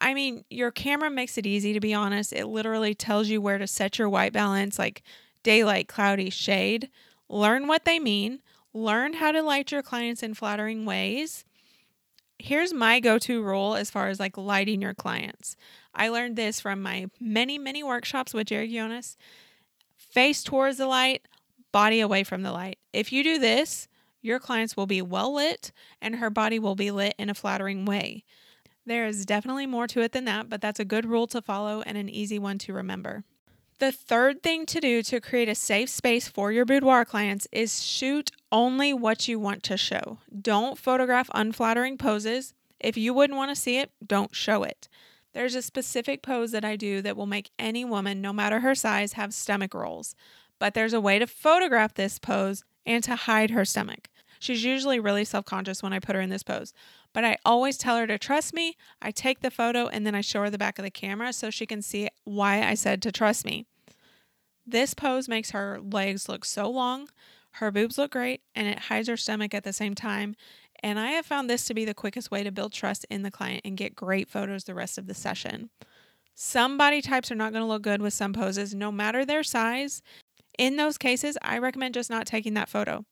I 0.00 0.14
mean, 0.14 0.44
your 0.48 0.70
camera 0.70 1.10
makes 1.10 1.38
it 1.38 1.46
easy 1.46 1.72
to 1.72 1.80
be 1.80 1.94
honest. 1.94 2.32
It 2.32 2.46
literally 2.46 2.94
tells 2.94 3.28
you 3.28 3.40
where 3.40 3.58
to 3.58 3.66
set 3.66 3.98
your 3.98 4.08
white 4.08 4.32
balance, 4.32 4.78
like 4.78 5.02
daylight, 5.42 5.88
cloudy, 5.88 6.30
shade. 6.30 6.88
Learn 7.28 7.66
what 7.66 7.84
they 7.84 7.98
mean, 7.98 8.40
Learn 8.74 9.14
how 9.14 9.32
to 9.32 9.42
light 9.42 9.72
your 9.72 9.82
clients 9.82 10.22
in 10.22 10.34
flattering 10.34 10.84
ways. 10.84 11.44
Here's 12.38 12.72
my 12.72 13.00
go 13.00 13.18
to 13.18 13.42
rule 13.42 13.74
as 13.74 13.90
far 13.90 14.08
as 14.08 14.20
like 14.20 14.36
lighting 14.36 14.82
your 14.82 14.94
clients. 14.94 15.56
I 15.94 16.10
learned 16.10 16.36
this 16.36 16.60
from 16.60 16.82
my 16.82 17.06
many, 17.18 17.58
many 17.58 17.82
workshops 17.82 18.34
with 18.34 18.48
Jerry 18.48 18.70
Ghionis. 18.70 19.16
Face 20.08 20.42
towards 20.42 20.78
the 20.78 20.86
light, 20.86 21.26
body 21.72 22.00
away 22.00 22.24
from 22.24 22.42
the 22.42 22.52
light. 22.52 22.78
If 22.92 23.12
you 23.12 23.22
do 23.22 23.38
this, 23.38 23.88
your 24.22 24.38
clients 24.38 24.76
will 24.76 24.86
be 24.86 25.02
well 25.02 25.34
lit 25.34 25.72
and 26.00 26.16
her 26.16 26.30
body 26.30 26.58
will 26.58 26.74
be 26.74 26.90
lit 26.90 27.14
in 27.18 27.30
a 27.30 27.34
flattering 27.34 27.84
way. 27.84 28.24
There 28.86 29.06
is 29.06 29.26
definitely 29.26 29.66
more 29.66 29.86
to 29.88 30.00
it 30.00 30.12
than 30.12 30.24
that, 30.24 30.48
but 30.48 30.60
that's 30.60 30.80
a 30.80 30.84
good 30.84 31.04
rule 31.04 31.26
to 31.28 31.42
follow 31.42 31.82
and 31.82 31.98
an 31.98 32.08
easy 32.08 32.38
one 32.38 32.58
to 32.58 32.72
remember. 32.72 33.24
The 33.80 33.92
third 33.92 34.42
thing 34.42 34.66
to 34.66 34.80
do 34.80 35.02
to 35.04 35.20
create 35.20 35.48
a 35.48 35.54
safe 35.54 35.88
space 35.88 36.26
for 36.26 36.50
your 36.50 36.64
boudoir 36.64 37.04
clients 37.04 37.46
is 37.52 37.84
shoot 37.84 38.30
only 38.50 38.92
what 38.92 39.28
you 39.28 39.38
want 39.38 39.62
to 39.64 39.76
show. 39.76 40.18
Don't 40.40 40.78
photograph 40.78 41.30
unflattering 41.32 41.96
poses. 41.96 42.54
If 42.80 42.96
you 42.96 43.14
wouldn't 43.14 43.36
want 43.36 43.50
to 43.50 43.60
see 43.60 43.78
it, 43.78 43.92
don't 44.04 44.34
show 44.34 44.64
it. 44.64 44.88
There's 45.38 45.54
a 45.54 45.62
specific 45.62 46.20
pose 46.20 46.50
that 46.50 46.64
I 46.64 46.74
do 46.74 47.00
that 47.02 47.16
will 47.16 47.24
make 47.24 47.52
any 47.60 47.84
woman, 47.84 48.20
no 48.20 48.32
matter 48.32 48.58
her 48.58 48.74
size, 48.74 49.12
have 49.12 49.32
stomach 49.32 49.72
rolls. 49.72 50.16
But 50.58 50.74
there's 50.74 50.92
a 50.92 51.00
way 51.00 51.20
to 51.20 51.28
photograph 51.28 51.94
this 51.94 52.18
pose 52.18 52.64
and 52.84 53.04
to 53.04 53.14
hide 53.14 53.50
her 53.50 53.64
stomach. 53.64 54.08
She's 54.40 54.64
usually 54.64 54.98
really 54.98 55.24
self 55.24 55.44
conscious 55.44 55.80
when 55.80 55.92
I 55.92 56.00
put 56.00 56.16
her 56.16 56.20
in 56.20 56.30
this 56.30 56.42
pose. 56.42 56.74
But 57.12 57.24
I 57.24 57.36
always 57.44 57.78
tell 57.78 57.96
her 57.98 58.06
to 58.08 58.18
trust 58.18 58.52
me. 58.52 58.76
I 59.00 59.12
take 59.12 59.38
the 59.38 59.52
photo 59.52 59.86
and 59.86 60.04
then 60.04 60.16
I 60.16 60.22
show 60.22 60.40
her 60.40 60.50
the 60.50 60.58
back 60.58 60.76
of 60.76 60.84
the 60.84 60.90
camera 60.90 61.32
so 61.32 61.50
she 61.50 61.66
can 61.66 61.82
see 61.82 62.08
why 62.24 62.60
I 62.68 62.74
said 62.74 63.00
to 63.02 63.12
trust 63.12 63.46
me. 63.46 63.64
This 64.66 64.92
pose 64.92 65.28
makes 65.28 65.52
her 65.52 65.78
legs 65.80 66.28
look 66.28 66.44
so 66.44 66.68
long, 66.68 67.10
her 67.52 67.70
boobs 67.70 67.96
look 67.96 68.10
great, 68.10 68.40
and 68.56 68.66
it 68.66 68.78
hides 68.80 69.06
her 69.06 69.16
stomach 69.16 69.54
at 69.54 69.62
the 69.62 69.72
same 69.72 69.94
time. 69.94 70.34
And 70.82 70.98
I 70.98 71.12
have 71.12 71.26
found 71.26 71.48
this 71.48 71.64
to 71.66 71.74
be 71.74 71.84
the 71.84 71.94
quickest 71.94 72.30
way 72.30 72.42
to 72.44 72.52
build 72.52 72.72
trust 72.72 73.06
in 73.10 73.22
the 73.22 73.30
client 73.30 73.62
and 73.64 73.76
get 73.76 73.96
great 73.96 74.28
photos 74.28 74.64
the 74.64 74.74
rest 74.74 74.98
of 74.98 75.06
the 75.06 75.14
session. 75.14 75.70
Some 76.34 76.78
body 76.78 77.02
types 77.02 77.30
are 77.32 77.36
not 77.36 77.52
going 77.52 77.62
to 77.62 77.68
look 77.68 77.82
good 77.82 78.00
with 78.00 78.14
some 78.14 78.32
poses, 78.32 78.74
no 78.74 78.92
matter 78.92 79.24
their 79.24 79.42
size. 79.42 80.02
In 80.58 80.76
those 80.76 80.98
cases, 80.98 81.36
I 81.42 81.58
recommend 81.58 81.94
just 81.94 82.10
not 82.10 82.26
taking 82.26 82.54
that 82.54 82.68
photo 82.68 83.04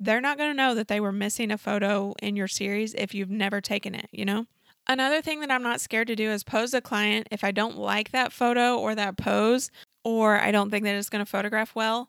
they're 0.00 0.20
not 0.20 0.38
going 0.38 0.50
to 0.50 0.56
know 0.56 0.74
that 0.74 0.88
they 0.88 0.98
were 0.98 1.12
missing 1.12 1.50
a 1.52 1.58
photo 1.58 2.14
in 2.22 2.34
your 2.34 2.48
series 2.48 2.94
if 2.94 3.14
you've 3.14 3.30
never 3.30 3.60
taken 3.60 3.94
it, 3.94 4.08
you 4.10 4.24
know? 4.24 4.46
Another 4.88 5.20
thing 5.20 5.40
that 5.40 5.50
I'm 5.50 5.62
not 5.62 5.80
scared 5.80 6.08
to 6.08 6.16
do 6.16 6.30
is 6.30 6.42
pose 6.42 6.72
a 6.72 6.80
client 6.80 7.28
if 7.30 7.44
I 7.44 7.52
don't 7.52 7.76
like 7.76 8.10
that 8.10 8.32
photo 8.32 8.78
or 8.78 8.94
that 8.94 9.18
pose, 9.18 9.70
or 10.02 10.40
I 10.40 10.50
don't 10.50 10.70
think 10.70 10.84
that 10.84 10.94
it's 10.94 11.10
going 11.10 11.24
to 11.24 11.30
photograph 11.30 11.74
well. 11.74 12.08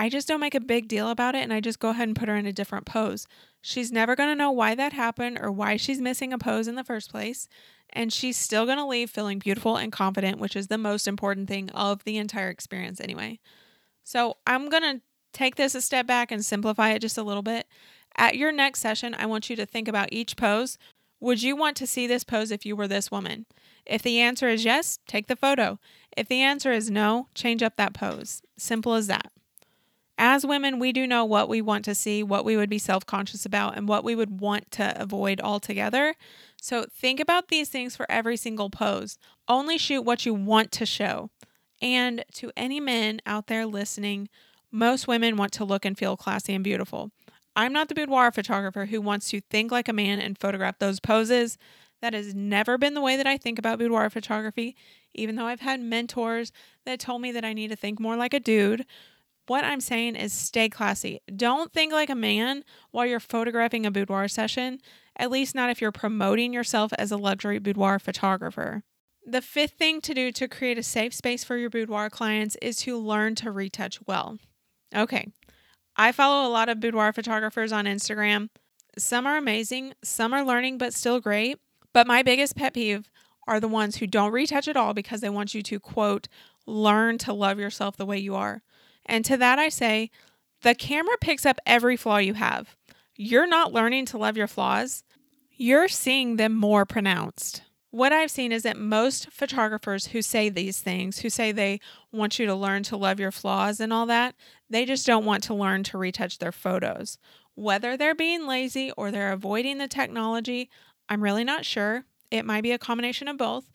I 0.00 0.08
just 0.08 0.26
don't 0.26 0.40
make 0.40 0.54
a 0.54 0.60
big 0.60 0.88
deal 0.88 1.10
about 1.10 1.34
it 1.34 1.42
and 1.42 1.52
I 1.52 1.60
just 1.60 1.78
go 1.78 1.90
ahead 1.90 2.08
and 2.08 2.16
put 2.16 2.30
her 2.30 2.34
in 2.34 2.46
a 2.46 2.54
different 2.54 2.86
pose. 2.86 3.26
She's 3.60 3.92
never 3.92 4.16
going 4.16 4.30
to 4.30 4.34
know 4.34 4.50
why 4.50 4.74
that 4.74 4.94
happened 4.94 5.38
or 5.38 5.52
why 5.52 5.76
she's 5.76 6.00
missing 6.00 6.32
a 6.32 6.38
pose 6.38 6.66
in 6.66 6.74
the 6.74 6.82
first 6.82 7.10
place. 7.10 7.48
And 7.90 8.10
she's 8.10 8.38
still 8.38 8.64
going 8.64 8.78
to 8.78 8.86
leave 8.86 9.10
feeling 9.10 9.40
beautiful 9.40 9.76
and 9.76 9.92
confident, 9.92 10.38
which 10.38 10.56
is 10.56 10.68
the 10.68 10.78
most 10.78 11.06
important 11.06 11.48
thing 11.48 11.68
of 11.72 12.02
the 12.04 12.16
entire 12.16 12.48
experience, 12.48 12.98
anyway. 12.98 13.40
So 14.02 14.38
I'm 14.46 14.70
going 14.70 14.84
to 14.84 15.02
take 15.34 15.56
this 15.56 15.74
a 15.74 15.82
step 15.82 16.06
back 16.06 16.32
and 16.32 16.42
simplify 16.42 16.92
it 16.92 17.00
just 17.00 17.18
a 17.18 17.22
little 17.22 17.42
bit. 17.42 17.66
At 18.16 18.38
your 18.38 18.52
next 18.52 18.80
session, 18.80 19.14
I 19.18 19.26
want 19.26 19.50
you 19.50 19.56
to 19.56 19.66
think 19.66 19.86
about 19.86 20.08
each 20.12 20.34
pose. 20.34 20.78
Would 21.20 21.42
you 21.42 21.54
want 21.56 21.76
to 21.76 21.86
see 21.86 22.06
this 22.06 22.24
pose 22.24 22.50
if 22.50 22.64
you 22.64 22.74
were 22.74 22.88
this 22.88 23.10
woman? 23.10 23.44
If 23.84 24.00
the 24.00 24.18
answer 24.18 24.48
is 24.48 24.64
yes, 24.64 24.98
take 25.06 25.26
the 25.26 25.36
photo. 25.36 25.78
If 26.16 26.26
the 26.26 26.40
answer 26.40 26.72
is 26.72 26.90
no, 26.90 27.28
change 27.34 27.62
up 27.62 27.76
that 27.76 27.92
pose. 27.92 28.40
Simple 28.56 28.94
as 28.94 29.06
that. 29.08 29.30
As 30.22 30.44
women, 30.44 30.78
we 30.78 30.92
do 30.92 31.06
know 31.06 31.24
what 31.24 31.48
we 31.48 31.62
want 31.62 31.82
to 31.86 31.94
see, 31.94 32.22
what 32.22 32.44
we 32.44 32.54
would 32.54 32.68
be 32.68 32.78
self 32.78 33.06
conscious 33.06 33.46
about, 33.46 33.78
and 33.78 33.88
what 33.88 34.04
we 34.04 34.14
would 34.14 34.38
want 34.38 34.70
to 34.72 34.92
avoid 35.00 35.40
altogether. 35.40 36.14
So 36.60 36.84
think 36.92 37.20
about 37.20 37.48
these 37.48 37.70
things 37.70 37.96
for 37.96 38.04
every 38.10 38.36
single 38.36 38.68
pose. 38.68 39.16
Only 39.48 39.78
shoot 39.78 40.02
what 40.02 40.26
you 40.26 40.34
want 40.34 40.72
to 40.72 40.84
show. 40.84 41.30
And 41.80 42.22
to 42.34 42.52
any 42.54 42.80
men 42.80 43.22
out 43.24 43.46
there 43.46 43.64
listening, 43.64 44.28
most 44.70 45.08
women 45.08 45.38
want 45.38 45.52
to 45.52 45.64
look 45.64 45.86
and 45.86 45.96
feel 45.96 46.18
classy 46.18 46.52
and 46.52 46.62
beautiful. 46.62 47.10
I'm 47.56 47.72
not 47.72 47.88
the 47.88 47.94
boudoir 47.94 48.30
photographer 48.30 48.84
who 48.84 49.00
wants 49.00 49.30
to 49.30 49.40
think 49.40 49.72
like 49.72 49.88
a 49.88 49.94
man 49.94 50.20
and 50.20 50.36
photograph 50.36 50.78
those 50.78 51.00
poses. 51.00 51.56
That 52.02 52.12
has 52.12 52.34
never 52.34 52.76
been 52.76 52.92
the 52.92 53.00
way 53.00 53.16
that 53.16 53.26
I 53.26 53.38
think 53.38 53.58
about 53.58 53.78
boudoir 53.78 54.10
photography, 54.10 54.76
even 55.14 55.36
though 55.36 55.46
I've 55.46 55.60
had 55.60 55.80
mentors 55.80 56.52
that 56.84 57.00
told 57.00 57.22
me 57.22 57.32
that 57.32 57.44
I 57.44 57.54
need 57.54 57.68
to 57.68 57.76
think 57.76 57.98
more 57.98 58.16
like 58.16 58.34
a 58.34 58.40
dude. 58.40 58.84
What 59.50 59.64
I'm 59.64 59.80
saying 59.80 60.14
is 60.14 60.32
stay 60.32 60.68
classy. 60.68 61.22
Don't 61.34 61.72
think 61.72 61.92
like 61.92 62.08
a 62.08 62.14
man 62.14 62.62
while 62.92 63.04
you're 63.04 63.18
photographing 63.18 63.84
a 63.84 63.90
boudoir 63.90 64.28
session, 64.28 64.78
at 65.16 65.28
least 65.28 65.56
not 65.56 65.70
if 65.70 65.80
you're 65.80 65.90
promoting 65.90 66.52
yourself 66.52 66.92
as 66.96 67.10
a 67.10 67.16
luxury 67.16 67.58
boudoir 67.58 67.98
photographer. 67.98 68.84
The 69.26 69.42
fifth 69.42 69.72
thing 69.72 70.00
to 70.02 70.14
do 70.14 70.30
to 70.30 70.46
create 70.46 70.78
a 70.78 70.84
safe 70.84 71.12
space 71.12 71.42
for 71.42 71.56
your 71.56 71.68
boudoir 71.68 72.08
clients 72.10 72.56
is 72.62 72.76
to 72.82 72.96
learn 72.96 73.34
to 73.34 73.50
retouch 73.50 73.98
well. 74.06 74.38
Okay. 74.94 75.26
I 75.96 76.12
follow 76.12 76.48
a 76.48 76.52
lot 76.52 76.68
of 76.68 76.78
boudoir 76.78 77.12
photographers 77.12 77.72
on 77.72 77.86
Instagram. 77.86 78.50
Some 78.98 79.26
are 79.26 79.36
amazing, 79.36 79.94
some 80.04 80.32
are 80.32 80.44
learning 80.44 80.78
but 80.78 80.94
still 80.94 81.18
great. 81.18 81.58
But 81.92 82.06
my 82.06 82.22
biggest 82.22 82.54
pet 82.54 82.72
peeve 82.72 83.10
are 83.48 83.58
the 83.58 83.66
ones 83.66 83.96
who 83.96 84.06
don't 84.06 84.30
retouch 84.30 84.68
at 84.68 84.76
all 84.76 84.94
because 84.94 85.22
they 85.22 85.28
want 85.28 85.54
you 85.54 85.62
to, 85.64 85.80
quote, 85.80 86.28
learn 86.68 87.18
to 87.18 87.32
love 87.32 87.58
yourself 87.58 87.96
the 87.96 88.06
way 88.06 88.16
you 88.16 88.36
are. 88.36 88.62
And 89.10 89.24
to 89.26 89.36
that 89.36 89.58
I 89.58 89.68
say, 89.68 90.10
the 90.62 90.74
camera 90.74 91.16
picks 91.20 91.44
up 91.44 91.60
every 91.66 91.96
flaw 91.96 92.16
you 92.16 92.34
have. 92.34 92.76
You're 93.16 93.46
not 93.46 93.72
learning 93.72 94.06
to 94.06 94.18
love 94.18 94.36
your 94.36 94.46
flaws, 94.46 95.04
you're 95.52 95.88
seeing 95.88 96.36
them 96.36 96.54
more 96.54 96.86
pronounced 96.86 97.62
what 97.90 98.12
I've 98.12 98.30
seen 98.30 98.52
is 98.52 98.62
that 98.62 98.76
most 98.76 99.30
photographers 99.30 100.08
who 100.08 100.22
say 100.22 100.48
these 100.48 100.80
things, 100.80 101.18
who 101.18 101.30
say 101.30 101.50
they 101.50 101.80
want 102.12 102.38
you 102.38 102.46
to 102.46 102.54
learn 102.54 102.84
to 102.84 102.96
love 102.96 103.18
your 103.18 103.32
flaws 103.32 103.80
and 103.80 103.92
all 103.92 104.06
that, 104.06 104.36
they 104.68 104.84
just 104.84 105.06
don't 105.06 105.24
want 105.24 105.42
to 105.44 105.54
learn 105.54 105.82
to 105.84 105.98
retouch 105.98 106.38
their 106.38 106.52
photos. 106.52 107.18
Whether 107.54 107.96
they're 107.96 108.14
being 108.14 108.46
lazy 108.46 108.92
or 108.96 109.10
they're 109.10 109.32
avoiding 109.32 109.78
the 109.78 109.88
technology, 109.88 110.70
I'm 111.08 111.22
really 111.22 111.44
not 111.44 111.64
sure. 111.64 112.04
It 112.30 112.44
might 112.44 112.62
be 112.62 112.72
a 112.72 112.78
combination 112.78 113.26
of 113.26 113.36
both. 113.36 113.72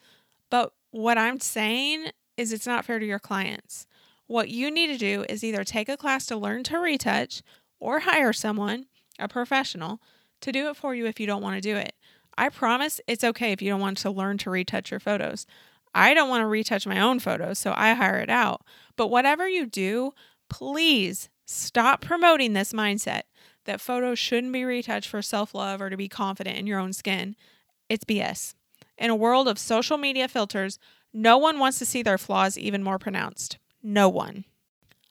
But 0.50 0.72
what 0.92 1.18
I'm 1.18 1.42
saying 1.42 2.08
is 2.38 2.54
it's 2.54 2.68
not 2.68 2.86
fair 2.86 3.00
to 3.00 3.06
your 3.06 3.20
clients. 3.20 3.86
What 4.28 4.50
you 4.50 4.72
need 4.72 4.88
to 4.88 4.98
do 4.98 5.26
is 5.30 5.44
either 5.44 5.64
take 5.64 5.90
a 5.90 5.98
class 5.98 6.26
to 6.28 6.38
learn 6.38 6.64
to 6.64 6.80
retouch 6.80 7.44
or 7.80 8.02
hire 8.02 8.34
someone, 8.34 8.88
a 9.20 9.28
professional, 9.28 10.02
to 10.42 10.52
do 10.52 10.70
it 10.70 10.76
for 10.76 10.96
you 10.96 11.06
if 11.06 11.20
you 11.20 11.28
don't 11.28 11.44
want 11.44 11.56
to 11.56 11.62
do 11.62 11.76
it. 11.76 11.94
I 12.38 12.50
promise 12.50 13.00
it's 13.08 13.24
okay 13.24 13.52
if 13.52 13.62
you 13.62 13.70
don't 13.70 13.80
want 13.80 13.98
to 14.00 14.10
learn 14.10 14.38
to 14.40 14.50
retouch 14.50 14.92
your 14.92 15.00
photos. 15.00 15.46
I 15.94 16.14
don't 16.14 16.30
want 16.30 16.42
to 16.42 16.48
retouch 16.48 16.86
my 16.86 17.00
own 17.00 17.20
photos, 17.20 17.60
so 17.60 17.74
I 17.76 17.94
hire 17.94 18.18
it 18.18 18.30
out. 18.30 18.66
But 18.98 19.08
whatever 19.08 19.48
you 19.48 19.66
do, 19.66 20.12
please 20.50 21.30
stop 21.46 22.02
promoting 22.02 22.54
this 22.54 22.74
mindset 22.74 23.22
that 23.66 23.80
photos 23.80 24.20
shouldn't 24.20 24.54
be 24.54 24.66
retouched 24.66 25.10
for 25.10 25.22
self 25.22 25.54
love 25.54 25.82
or 25.82 25.90
to 25.90 25.98
be 25.98 26.10
confident 26.10 26.58
in 26.58 26.68
your 26.68 26.80
own 26.80 26.94
skin. 26.94 27.36
It's 27.88 28.04
BS. 28.04 28.56
In 28.98 29.10
a 29.10 29.16
world 29.16 29.48
of 29.48 29.60
social 29.60 29.98
media 29.98 30.28
filters, 30.28 30.80
no 31.14 31.38
one 31.38 31.60
wants 31.60 31.80
to 31.80 31.86
see 31.86 32.02
their 32.02 32.18
flaws 32.18 32.58
even 32.58 32.84
more 32.84 33.00
pronounced. 33.00 33.58
No 33.88 34.10
one. 34.10 34.46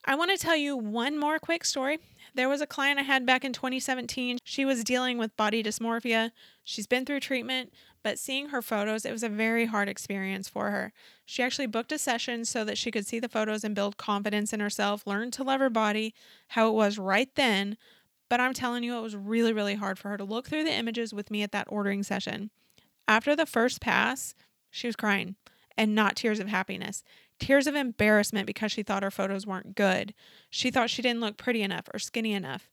I 0.05 0.17
want 0.17 0.33
to 0.33 0.37
tell 0.37 0.57
you 0.57 0.77
one 0.77 1.17
more 1.17 1.39
quick 1.39 1.65
story 1.65 2.01
there 2.35 2.49
was 2.49 2.61
a 2.61 2.67
client 2.67 2.99
I 2.99 3.03
had 3.03 3.25
back 3.25 3.45
in 3.45 3.53
2017. 3.53 4.39
She 4.43 4.65
was 4.65 4.83
dealing 4.83 5.17
with 5.17 5.37
body 5.37 5.63
dysmorphia. 5.63 6.33
She's 6.65 6.89
been 6.89 7.05
through 7.05 7.21
treatment, 7.21 7.73
but 8.03 8.19
seeing 8.19 8.49
her 8.49 8.61
photos, 8.61 9.05
it 9.05 9.13
was 9.13 9.23
a 9.23 9.29
very 9.29 9.67
hard 9.67 9.89
experience 9.89 10.49
for 10.49 10.73
her. 10.73 10.93
She 11.25 11.45
actually 11.45 11.69
booked 11.69 11.93
a 11.93 11.99
session 11.99 12.45
so 12.45 12.65
that 12.65 12.77
she 12.77 12.91
could 12.91 13.07
see 13.07 13.21
the 13.21 13.29
photos 13.29 13.63
and 13.63 13.77
build 13.77 13.97
confidence 13.97 14.53
in 14.53 14.59
herself, 14.59 15.07
learn 15.07 15.31
to 15.31 15.45
love 15.45 15.61
her 15.61 15.71
body, 15.71 16.13
how 16.49 16.69
it 16.69 16.75
was 16.75 16.99
right 16.99 17.33
then. 17.37 17.77
But 18.29 18.41
I'm 18.41 18.55
telling 18.55 18.83
you, 18.83 18.99
it 18.99 19.03
was 19.03 19.15
really, 19.15 19.53
really 19.53 19.77
hard 19.77 20.01
for 20.01 20.09
her 20.09 20.17
to 20.17 20.25
look 20.25 20.49
through 20.49 20.65
the 20.65 20.75
images 20.75 21.15
with 21.15 21.31
me 21.31 21.45
at 21.45 21.53
that 21.53 21.69
ordering 21.71 22.03
session. 22.03 22.51
After 23.07 23.37
the 23.37 23.47
first 23.47 23.81
pass, 23.81 24.35
she 24.69 24.89
was 24.89 24.97
crying 24.97 25.37
and 25.77 25.95
not 25.95 26.17
tears 26.17 26.41
of 26.41 26.49
happiness 26.49 27.05
tears 27.45 27.67
of 27.67 27.75
embarrassment 27.75 28.47
because 28.47 28.73
she 28.73 28.83
thought 28.83 29.03
her 29.03 29.11
photos 29.11 29.47
weren't 29.47 29.75
good. 29.75 30.15
She 30.49 30.71
thought 30.71 30.89
she 30.89 31.03
didn't 31.03 31.21
look 31.21 31.37
pretty 31.37 31.63
enough 31.63 31.89
or 31.93 31.99
skinny 31.99 32.33
enough. 32.33 32.71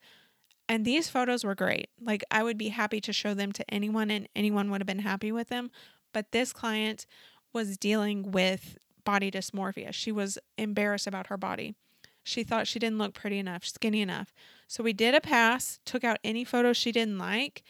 And 0.70 0.86
these 0.86 1.10
photos 1.10 1.44
were 1.44 1.56
great. 1.56 1.90
Like, 2.00 2.24
I 2.32 2.44
would 2.44 2.58
be 2.58 2.70
happy 2.70 3.02
to 3.02 3.12
show 3.12 3.34
them 3.34 3.52
to 3.52 3.74
anyone, 3.74 4.10
and 4.10 4.30
anyone 4.34 4.72
would 4.72 4.80
have 4.80 4.88
been 4.88 5.00
happy 5.00 5.32
with 5.32 5.50
them. 5.50 5.72
But 6.14 6.32
this 6.32 6.54
client 6.54 7.06
was 7.52 7.78
dealing 7.78 8.32
with 8.32 8.78
body 9.04 9.30
dysmorphia. 9.30 9.92
She 9.92 10.14
was 10.14 10.40
embarrassed 10.58 11.08
about 11.08 11.28
her 11.28 11.38
body. 11.38 11.76
She 12.24 12.44
thought 12.44 12.68
she 12.68 12.80
didn't 12.80 13.00
look 13.00 13.14
pretty 13.14 13.40
enough, 13.40 13.66
skinny 13.66 14.02
enough. 14.02 14.34
So 14.68 14.84
we 14.84 14.94
did 14.94 15.14
a 15.14 15.20
pass, 15.20 15.82
took 15.86 16.06
out 16.06 16.20
any 16.24 16.46
photos 16.46 16.78
she 16.78 16.94
didn't 16.94 17.18
like. 17.18 17.64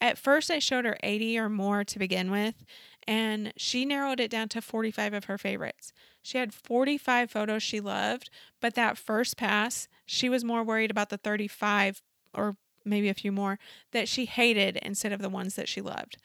At 0.00 0.18
first, 0.18 0.50
I 0.50 0.58
showed 0.58 0.84
her 0.84 0.98
80 1.02 1.38
or 1.38 1.48
more 1.48 1.84
to 1.84 1.98
begin 1.98 2.30
with, 2.30 2.64
and 3.06 3.52
she 3.56 3.84
narrowed 3.84 4.20
it 4.20 4.30
down 4.30 4.48
to 4.50 4.62
45 4.62 5.14
of 5.14 5.24
her 5.24 5.38
favorites. 5.38 5.92
She 6.22 6.38
had 6.38 6.54
45 6.54 7.30
photos 7.30 7.62
she 7.62 7.80
loved, 7.80 8.30
but 8.60 8.74
that 8.74 8.98
first 8.98 9.36
pass, 9.36 9.88
she 10.06 10.28
was 10.28 10.44
more 10.44 10.64
worried 10.64 10.90
about 10.90 11.10
the 11.10 11.18
35 11.18 12.02
or 12.32 12.56
maybe 12.84 13.08
a 13.08 13.14
few 13.14 13.32
more 13.32 13.58
that 13.92 14.08
she 14.08 14.24
hated 14.26 14.76
instead 14.82 15.12
of 15.12 15.22
the 15.22 15.28
ones 15.28 15.54
that 15.54 15.68
she 15.68 15.80
loved. 15.80 16.16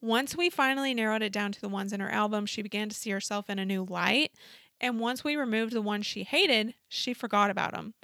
Once 0.00 0.36
we 0.36 0.48
finally 0.48 0.94
narrowed 0.94 1.22
it 1.22 1.32
down 1.32 1.50
to 1.50 1.60
the 1.60 1.68
ones 1.68 1.92
in 1.92 2.00
her 2.00 2.10
album, 2.10 2.46
she 2.46 2.62
began 2.62 2.88
to 2.88 2.94
see 2.94 3.10
herself 3.10 3.50
in 3.50 3.58
a 3.58 3.64
new 3.64 3.84
light. 3.84 4.32
And 4.80 5.00
once 5.00 5.24
we 5.24 5.34
removed 5.34 5.72
the 5.72 5.82
ones 5.82 6.06
she 6.06 6.22
hated, 6.22 6.74
she 6.88 7.12
forgot 7.12 7.50
about 7.50 7.72
them. 7.72 7.94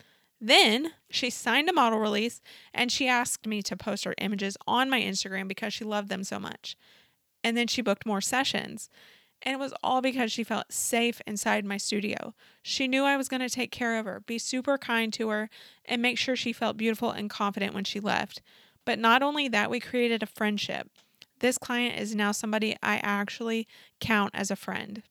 Then 0.41 0.93
she 1.09 1.31
signed 1.31 1.69
a 1.69 1.73
model 1.73 2.01
release 2.01 2.43
and 2.75 2.91
she 2.91 3.07
asked 3.07 3.47
me 3.47 3.63
to 3.63 3.77
post 3.77 4.05
her 4.05 4.15
images 4.19 4.57
on 4.67 4.91
my 4.91 5.01
Instagram 5.01 5.47
because 5.47 5.73
she 5.73 5.85
loved 5.85 6.09
them 6.09 6.25
so 6.25 6.41
much. 6.41 6.77
And 7.45 7.57
then 7.57 7.69
she 7.69 7.83
booked 7.83 8.07
more 8.07 8.21
sessions. 8.21 8.89
And 9.43 9.53
it 9.53 9.59
was 9.59 9.75
all 9.83 10.01
because 10.01 10.33
she 10.33 10.43
felt 10.43 10.73
safe 10.73 11.21
inside 11.27 11.67
my 11.67 11.77
studio. 11.77 12.35
She 12.63 12.89
knew 12.89 13.05
I 13.05 13.19
was 13.19 13.29
going 13.29 13.43
to 13.43 13.51
take 13.51 13.71
care 13.71 13.99
of 13.99 14.07
her, 14.07 14.21
be 14.21 14.39
super 14.39 14.79
kind 14.79 15.13
to 15.13 15.29
her, 15.29 15.51
and 15.85 16.01
make 16.01 16.17
sure 16.17 16.35
she 16.35 16.55
felt 16.55 16.79
beautiful 16.79 17.11
and 17.11 17.29
confident 17.29 17.75
when 17.75 17.85
she 17.85 18.01
left. 18.01 18.41
But 18.87 18.99
not 18.99 19.23
only 19.23 19.49
that, 19.49 19.71
we 19.71 19.81
created 19.81 20.23
a 20.23 20.27
friendship. 20.27 20.89
This 21.41 21.59
client 21.59 22.01
is 22.01 22.15
now 22.15 22.33
somebody 22.33 22.75
I 22.83 22.97
actually 23.03 23.69
count 24.01 24.31
as 24.35 24.51
a 24.51 24.57
friend. 24.57 25.03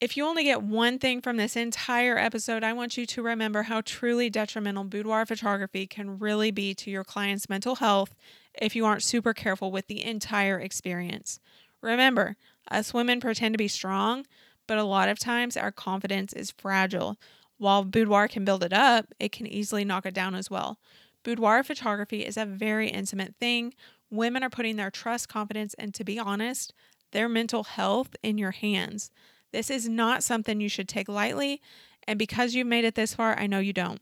If 0.00 0.16
you 0.16 0.24
only 0.24 0.44
get 0.44 0.62
one 0.62 1.00
thing 1.00 1.20
from 1.20 1.36
this 1.36 1.56
entire 1.56 2.16
episode, 2.16 2.62
I 2.62 2.72
want 2.72 2.96
you 2.96 3.04
to 3.06 3.22
remember 3.22 3.64
how 3.64 3.80
truly 3.80 4.30
detrimental 4.30 4.84
boudoir 4.84 5.26
photography 5.26 5.88
can 5.88 6.20
really 6.20 6.52
be 6.52 6.72
to 6.74 6.90
your 6.90 7.02
client's 7.02 7.48
mental 7.48 7.76
health 7.76 8.14
if 8.60 8.76
you 8.76 8.84
aren't 8.84 9.02
super 9.02 9.32
careful 9.32 9.70
with 9.70 9.86
the 9.86 10.04
entire 10.04 10.58
experience. 10.58 11.40
Remember, 11.80 12.36
us 12.70 12.92
women 12.92 13.20
pretend 13.20 13.54
to 13.54 13.58
be 13.58 13.68
strong, 13.68 14.26
but 14.66 14.78
a 14.78 14.84
lot 14.84 15.08
of 15.08 15.18
times 15.18 15.56
our 15.56 15.72
confidence 15.72 16.32
is 16.32 16.50
fragile. 16.50 17.16
While 17.56 17.84
boudoir 17.84 18.28
can 18.28 18.44
build 18.44 18.62
it 18.62 18.72
up, 18.72 19.06
it 19.18 19.32
can 19.32 19.46
easily 19.46 19.84
knock 19.84 20.06
it 20.06 20.14
down 20.14 20.34
as 20.34 20.50
well. 20.50 20.78
Boudoir 21.24 21.62
photography 21.62 22.24
is 22.24 22.36
a 22.36 22.46
very 22.46 22.88
intimate 22.88 23.34
thing. 23.40 23.74
Women 24.10 24.42
are 24.42 24.50
putting 24.50 24.76
their 24.76 24.90
trust, 24.90 25.28
confidence, 25.28 25.74
and 25.74 25.94
to 25.94 26.04
be 26.04 26.18
honest, 26.18 26.72
their 27.12 27.28
mental 27.28 27.64
health 27.64 28.14
in 28.22 28.38
your 28.38 28.52
hands. 28.52 29.10
This 29.52 29.70
is 29.70 29.88
not 29.88 30.22
something 30.22 30.60
you 30.60 30.68
should 30.68 30.88
take 30.88 31.08
lightly, 31.08 31.60
and 32.06 32.18
because 32.18 32.54
you've 32.54 32.66
made 32.66 32.84
it 32.84 32.94
this 32.94 33.14
far, 33.14 33.38
I 33.38 33.46
know 33.46 33.58
you 33.60 33.72
don't. 33.72 34.00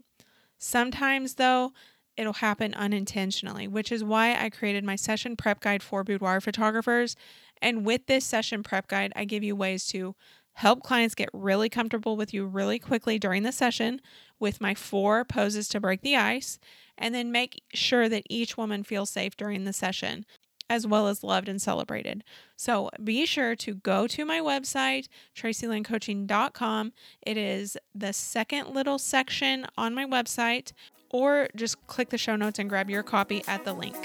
Sometimes, 0.59 1.35
though, 1.35 1.73
it'll 2.17 2.35
happen 2.35 2.75
unintentionally, 2.75 3.69
which 3.69 3.93
is 3.93 4.05
why 4.05 4.35
I 4.35 4.51
created 4.51 4.85
my 4.85 4.97
session 4.97 5.37
prep 5.37 5.61
guide 5.61 5.83
for 5.83 6.05
boudoir 6.05 6.41
photographers. 6.41 7.17
And 7.61 7.85
with 7.85 8.07
this 8.07 8.25
session 8.25 8.63
prep 8.63 8.89
guide, 8.89 9.13
I 9.17 9.25
give 9.25 9.43
you 9.43 9.57
ways 9.57 9.87
to 9.89 10.15
help 10.55 10.83
clients 10.83 11.15
get 11.15 11.29
really 11.33 11.69
comfortable 11.69 12.17
with 12.17 12.33
you 12.33 12.47
really 12.47 12.79
quickly 12.79 13.19
during 13.19 13.43
the 13.43 13.53
session 13.53 14.01
with 14.39 14.61
my 14.61 14.75
four 14.75 15.25
poses 15.25 15.69
to 15.69 15.81
break 15.81 16.01
the 16.01 16.17
ice, 16.17 16.59
and 16.97 17.15
then 17.15 17.31
make 17.31 17.63
sure 17.75 18.09
that 18.09 18.25
each 18.31 18.57
woman 18.57 18.83
feels 18.83 19.11
safe 19.11 19.37
during 19.37 19.65
the 19.65 19.73
session 19.73 20.25
as 20.69 20.87
well 20.87 21.07
as 21.07 21.23
loved 21.23 21.49
and 21.49 21.63
celebrated. 21.63 22.25
So 22.57 22.91
be 23.03 23.27
sure 23.27 23.55
to 23.57 23.75
go 23.75 24.07
to 24.09 24.25
my 24.25 24.41
website, 24.41 25.09
tracylynncoaching.com. 25.37 26.93
It 27.23 27.37
is 27.37 27.77
the 27.95 28.13
second 28.13 28.71
little 28.71 28.99
section 28.99 29.67
on 29.77 29.95
my 29.95 30.05
website 30.05 30.73
or 31.11 31.49
just 31.57 31.85
click 31.87 32.11
the 32.11 32.19
show 32.19 32.37
notes 32.37 32.59
and 32.59 32.69
grab 32.69 32.91
your 32.91 33.03
copy 33.03 33.43
at 33.47 33.65
the 33.65 33.73
link. 33.73 33.97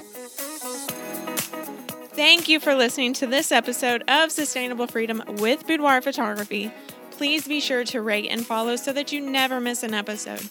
Thank 2.14 2.50
you 2.50 2.60
for 2.60 2.76
listening 2.76 3.14
to 3.14 3.28
this 3.28 3.52
episode 3.52 4.04
of 4.08 4.32
Sustainable 4.32 4.86
Freedom 4.86 5.24
with 5.38 5.66
Boudoir 5.66 6.02
Photography. 6.02 6.72
Please 7.12 7.48
be 7.48 7.60
sure 7.60 7.84
to 7.86 8.02
rate 8.02 8.28
and 8.30 8.46
follow 8.46 8.76
so 8.76 8.92
that 8.94 9.12
you 9.12 9.22
never 9.22 9.60
miss 9.60 9.84
an 9.84 9.94
episode. 9.94 10.42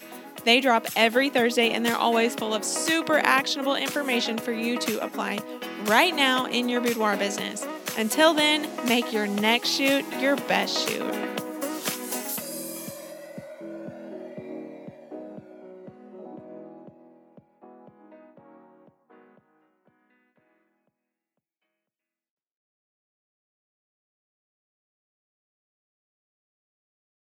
They 0.45 0.61
drop 0.61 0.87
every 0.97 1.29
Thursday 1.29 1.71
and 1.71 1.85
they're 1.85 1.97
always 1.97 2.35
full 2.35 2.55
of 2.55 2.65
super 2.65 3.19
actionable 3.19 3.77
information 3.77 4.39
for 4.39 4.53
you 4.53 4.79
to 4.79 5.05
apply 5.05 5.41
right 5.85 6.15
now 6.15 6.47
in 6.47 6.69
your 6.69 6.81
boudoir 6.81 7.17
business. 7.17 7.67
Until 7.99 8.33
then, 8.35 8.69
make 8.87 9.13
your 9.13 9.27
next 9.27 9.69
shoot 9.69 10.05
your 10.21 10.37
best 10.37 10.89
shoot. 10.89 11.40